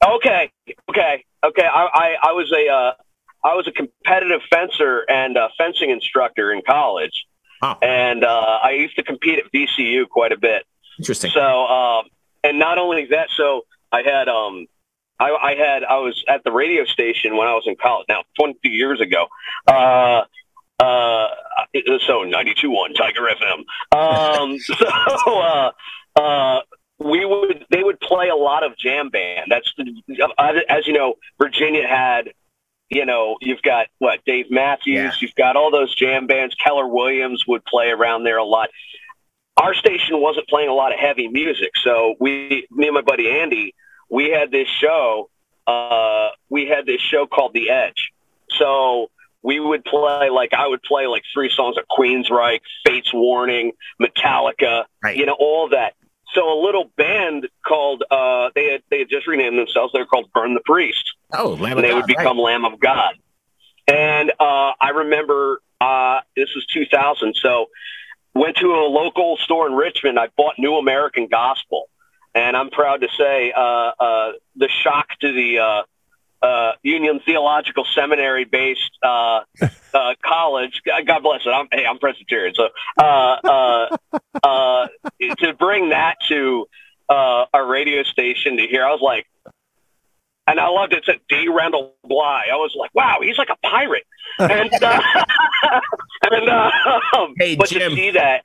okay, 0.03 0.51
okay, 0.89 1.25
okay, 1.45 1.67
I, 1.67 1.89
I, 1.93 2.17
I 2.23 2.33
was 2.33 2.51
a 2.51 2.73
uh, 2.73 2.93
I 3.47 3.55
was 3.55 3.69
a 3.69 3.73
competitive 3.73 4.41
fencer 4.49 5.05
and 5.09 5.37
a 5.37 5.51
fencing 5.59 5.91
instructor 5.91 6.51
in 6.51 6.63
college, 6.67 7.27
oh. 7.61 7.77
and 7.83 8.25
uh, 8.25 8.59
I 8.63 8.71
used 8.71 8.97
to 8.97 9.03
compete 9.03 9.39
at 9.39 9.53
VCU 9.53 10.09
quite 10.09 10.33
a 10.33 10.39
bit. 10.39 10.65
Interesting. 10.99 11.31
So, 11.35 11.67
um, 11.67 12.07
and 12.43 12.59
not 12.59 12.79
only 12.79 13.07
that, 13.11 13.29
so 13.37 13.67
I 13.93 14.01
had 14.01 14.29
um, 14.29 14.67
I, 15.21 15.31
I 15.31 15.55
had 15.57 15.85
I 15.85 15.99
was 15.99 16.25
at 16.27 16.43
the 16.43 16.53
radio 16.53 16.87
station 16.87 17.37
when 17.37 17.49
I 17.49 17.53
was 17.53 17.65
in 17.67 17.77
college. 17.77 18.07
Now, 18.09 18.23
twenty 18.35 18.71
years 18.71 19.03
ago. 19.03 19.27
Uh, 19.67 20.23
uh, 20.81 21.29
so 22.07 22.25
92.1 22.25 22.97
Tiger 22.97 23.29
FM. 23.41 23.65
Um, 23.97 24.59
so, 25.25 25.41
uh, 25.41 25.71
uh, 26.17 26.61
we 26.99 27.25
would, 27.25 27.67
they 27.71 27.83
would 27.83 28.01
play 28.01 28.29
a 28.29 28.37
lot 28.37 28.65
of 28.65 28.77
jam 28.77 29.11
band. 29.11 29.47
That's 29.49 29.73
the, 29.77 30.65
as 30.69 30.87
you 30.87 30.93
know, 30.93 31.15
Virginia 31.41 31.87
had, 31.87 32.31
you 32.89 33.05
know, 33.05 33.37
you've 33.41 33.63
got 33.63 33.87
what, 33.99 34.25
Dave 34.25 34.51
Matthews, 34.51 34.97
yeah. 34.97 35.13
you've 35.21 35.35
got 35.35 35.57
all 35.57 35.71
those 35.71 35.95
jam 35.95 36.27
bands. 36.27 36.55
Keller 36.55 36.87
Williams 36.87 37.45
would 37.47 37.65
play 37.65 37.89
around 37.89 38.25
there 38.25 38.39
a 38.39 38.45
lot. 38.45 38.71
Our 39.57 39.75
station 39.75 40.21
wasn't 40.21 40.49
playing 40.49 40.69
a 40.69 40.75
lot 40.75 40.93
of 40.93 40.99
heavy 40.99 41.29
music. 41.29 41.71
So 41.83 42.15
we, 42.21 42.67
me 42.71 42.87
and 42.87 42.95
my 42.95 43.03
buddy 43.03 43.31
Andy, 43.31 43.75
we 44.11 44.31
had 44.31 44.51
this 44.51 44.69
show, 44.69 45.31
uh, 45.67 46.29
we 46.49 46.67
had 46.67 46.87
this 46.87 47.01
show 47.01 47.27
called 47.27 47.55
The 47.55 47.71
Edge. 47.71 48.13
So 48.51 49.11
we 49.45 49.61
would 49.61 49.85
play 49.85 50.31
like 50.31 50.55
I 50.55 50.67
would 50.67 50.83
play 50.83 51.07
like 51.07 51.23
three 51.33 51.51
songs 51.55 51.77
of 51.77 51.85
Queensryche, 51.87 52.61
Fates 52.85 53.13
Warning, 53.13 53.73
Metallica, 54.01 54.87
right. 55.03 55.17
you 55.17 55.27
know, 55.27 55.37
all 55.39 55.69
that. 55.69 55.93
So 56.33 56.51
a 56.53 56.59
little 56.65 56.91
band 56.97 57.47
called 57.65 58.03
uh, 58.11 58.49
they 58.55 58.73
had 58.73 58.83
they 58.91 59.01
had 59.01 59.09
just 59.11 59.27
renamed 59.27 59.59
themselves. 59.59 59.93
They 59.93 60.01
were 60.01 60.07
called 60.07 60.33
Burn 60.33 60.55
the 60.55 60.63
Priest. 60.65 61.15
Oh, 61.33 61.51
Lamb 61.51 61.77
and 61.77 61.85
they 61.85 61.91
God, 61.91 61.97
would 61.97 62.07
become 62.07 62.39
right. 62.39 62.53
Lamb 62.53 62.65
of 62.65 62.81
God. 62.81 63.17
And 63.87 64.31
uh, 64.41 64.73
I 64.81 64.91
remember 64.95 65.61
uh, 65.79 66.21
this 66.35 66.49
was 66.55 66.67
2000. 66.73 67.37
So 67.37 67.67
went 68.35 68.57
to 68.57 68.69
a 68.69 68.89
local 68.89 69.37
store 69.37 69.67
in 69.67 69.75
Richmond. 69.75 70.19
I 70.19 70.29
bought 70.39 70.55
New 70.59 70.77
American 70.77 71.29
Gospel, 71.29 71.91
and 72.35 72.57
I'm 72.57 72.71
proud 72.71 73.03
to 73.03 73.09
say 73.17 73.53
uh, 73.53 73.61
uh, 73.61 74.33
the 74.57 74.71
shock 74.83 75.09
to 75.21 75.33
the 75.33 75.85
uh, 76.45 76.73
Union 76.83 77.21
Theological 77.25 77.87
Seminary 77.95 78.45
based 78.45 78.99
uh, 79.03 79.41
uh, 79.95 80.15
college. 80.25 80.83
God 81.07 81.23
bless 81.23 81.47
it. 81.47 81.51
I'm, 81.51 81.69
hey, 81.73 81.87
I'm 81.87 81.99
Presbyterian, 81.99 82.55
so 82.55 82.69
uh, 82.99 83.03
uh, 83.03 83.97
uh, 84.43 84.89
to 85.39 85.55
bring 85.55 85.91
that 85.91 86.17
to 86.29 86.67
a 87.09 87.65
radio 87.65 88.03
station 88.03 88.57
to 88.59 88.67
hear, 88.67 88.85
I 88.85 88.91
was 88.91 89.01
like, 89.01 89.27
and 90.47 90.61
I 90.61 90.69
loved 90.69 90.93
it. 90.93 90.99
It 90.99 91.05
said 91.07 91.21
D. 91.29 91.49
Randall 91.49 91.95
Blythe. 92.05 92.49
I 92.53 92.57
was 92.57 92.75
like, 92.79 92.95
wow, 92.95 93.21
he's 93.23 93.39
like 93.39 93.49
a 93.49 93.57
pirate. 93.67 94.05
And 94.39 94.71
and 96.31 96.49
um, 96.51 97.35
hey, 97.39 97.57
but 97.57 97.69
Jim, 97.69 97.91
to 97.91 97.97
see 97.97 98.11
that. 98.11 98.43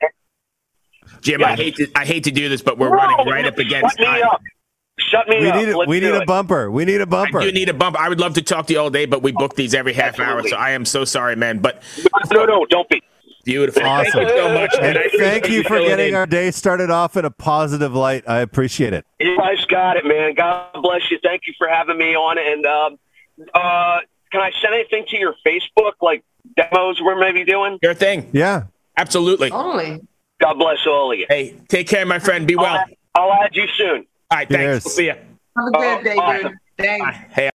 Jim, 1.19 1.43
I 1.43 1.55
hate 1.55 1.75
to 1.75 1.87
I 1.95 2.05
hate 2.05 2.23
to 2.25 2.31
do 2.31 2.47
this, 2.47 2.61
but 2.61 2.77
we're 2.77 2.89
running 2.89 3.27
right 3.27 3.45
up 3.45 3.57
against 3.57 3.97
time. 3.97 4.23
Up. 4.23 4.41
Shut 5.19 5.29
me 5.29 5.41
we 5.41 5.49
up. 5.49 5.55
Need 5.55 5.69
a, 5.69 5.77
we 5.87 5.99
need 5.99 6.13
a 6.13 6.25
bumper. 6.25 6.71
We 6.71 6.85
need 6.85 7.01
a 7.01 7.05
bumper. 7.05 7.39
I 7.39 7.45
do 7.45 7.51
need 7.51 7.69
a 7.69 7.73
bumper. 7.73 7.99
I 7.99 8.09
would 8.09 8.19
love 8.19 8.35
to 8.35 8.41
talk 8.41 8.67
to 8.67 8.73
you 8.73 8.79
all 8.79 8.89
day, 8.89 9.05
but 9.05 9.21
we 9.21 9.31
book 9.31 9.55
these 9.55 9.73
every 9.73 9.93
half 9.93 10.19
Absolutely. 10.19 10.33
hour. 10.33 10.47
So 10.47 10.55
I 10.55 10.71
am 10.71 10.85
so 10.85 11.05
sorry, 11.05 11.35
man. 11.35 11.59
But 11.59 11.83
no, 12.31 12.45
no, 12.45 12.65
don't 12.65 12.87
be. 12.89 13.01
Beautiful. 13.45 13.83
Awesome. 13.83 14.11
Thank 14.11 14.29
you 14.29 14.37
so 14.37 14.53
much. 14.53 14.75
And 14.79 14.99
thank 15.17 15.49
you 15.49 15.63
for 15.63 15.79
getting 15.79 16.13
our 16.13 16.27
day 16.27 16.51
started 16.51 16.91
off 16.91 17.17
in 17.17 17.25
a 17.25 17.31
positive 17.31 17.95
light. 17.95 18.23
I 18.27 18.39
appreciate 18.39 18.93
it. 18.93 19.05
You 19.19 19.37
guys 19.37 19.63
got 19.65 19.97
it, 19.97 20.05
man. 20.05 20.35
God 20.35 20.81
bless 20.81 21.09
you. 21.09 21.19
Thank 21.23 21.43
you 21.47 21.53
for 21.57 21.67
having 21.67 21.97
me 21.97 22.15
on. 22.15 22.37
And 22.37 22.65
um, 22.65 22.99
uh, 23.53 23.99
can 24.31 24.41
I 24.41 24.51
send 24.61 24.75
anything 24.75 25.05
to 25.09 25.17
your 25.17 25.35
Facebook, 25.45 25.93
like 26.01 26.23
demos 26.55 27.01
we're 27.01 27.19
maybe 27.19 27.43
doing? 27.43 27.79
Your 27.81 27.93
thing. 27.93 28.29
Yeah. 28.33 28.63
Absolutely. 28.97 29.49
Totally. 29.49 30.01
God 30.39 30.53
bless 30.55 30.85
all 30.85 31.11
of 31.11 31.17
you. 31.17 31.25
Hey, 31.27 31.55
take 31.69 31.87
care, 31.87 32.05
my 32.05 32.19
friend. 32.19 32.45
Be 32.45 32.55
well. 32.55 32.65
I'll 32.65 32.77
add, 32.77 32.95
I'll 33.15 33.33
add 33.33 33.55
you 33.55 33.67
soon. 33.77 34.05
All 34.31 34.37
right, 34.37 34.47
thanks. 34.47 34.85
We'll 34.85 34.93
see 34.93 35.05
you. 35.05 35.13
Have 35.13 35.67
a 35.67 35.71
good 35.71 36.03
day, 36.03 36.41
dude. 36.43 36.53
Thanks. 36.77 37.17
Hey. 37.31 37.49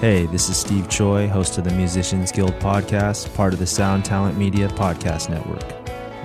Hey, 0.00 0.26
this 0.26 0.48
is 0.48 0.56
Steve 0.56 0.88
Choi, 0.88 1.28
host 1.28 1.56
of 1.56 1.64
the 1.64 1.70
Musicians 1.70 2.32
Guild 2.32 2.54
podcast, 2.54 3.32
part 3.34 3.52
of 3.52 3.60
the 3.60 3.66
Sound 3.66 4.04
Talent 4.04 4.36
Media 4.36 4.68
Podcast 4.68 5.30
Network. 5.30 5.62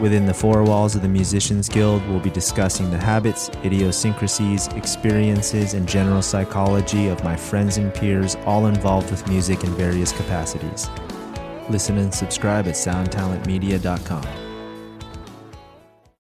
Within 0.01 0.25
the 0.25 0.33
four 0.33 0.63
walls 0.63 0.95
of 0.95 1.03
the 1.03 1.07
Musicians 1.07 1.69
Guild, 1.69 2.05
we'll 2.07 2.19
be 2.19 2.31
discussing 2.31 2.89
the 2.89 2.97
habits, 2.97 3.49
idiosyncrasies, 3.63 4.67
experiences, 4.69 5.75
and 5.75 5.87
general 5.87 6.23
psychology 6.23 7.07
of 7.07 7.23
my 7.23 7.35
friends 7.35 7.77
and 7.77 7.93
peers, 7.93 8.35
all 8.45 8.65
involved 8.65 9.11
with 9.11 9.27
music 9.27 9.63
in 9.63 9.69
various 9.75 10.11
capacities. 10.11 10.89
Listen 11.69 11.99
and 11.99 12.13
subscribe 12.13 12.67
at 12.67 12.73
soundtalentmedia.com. 12.73 14.48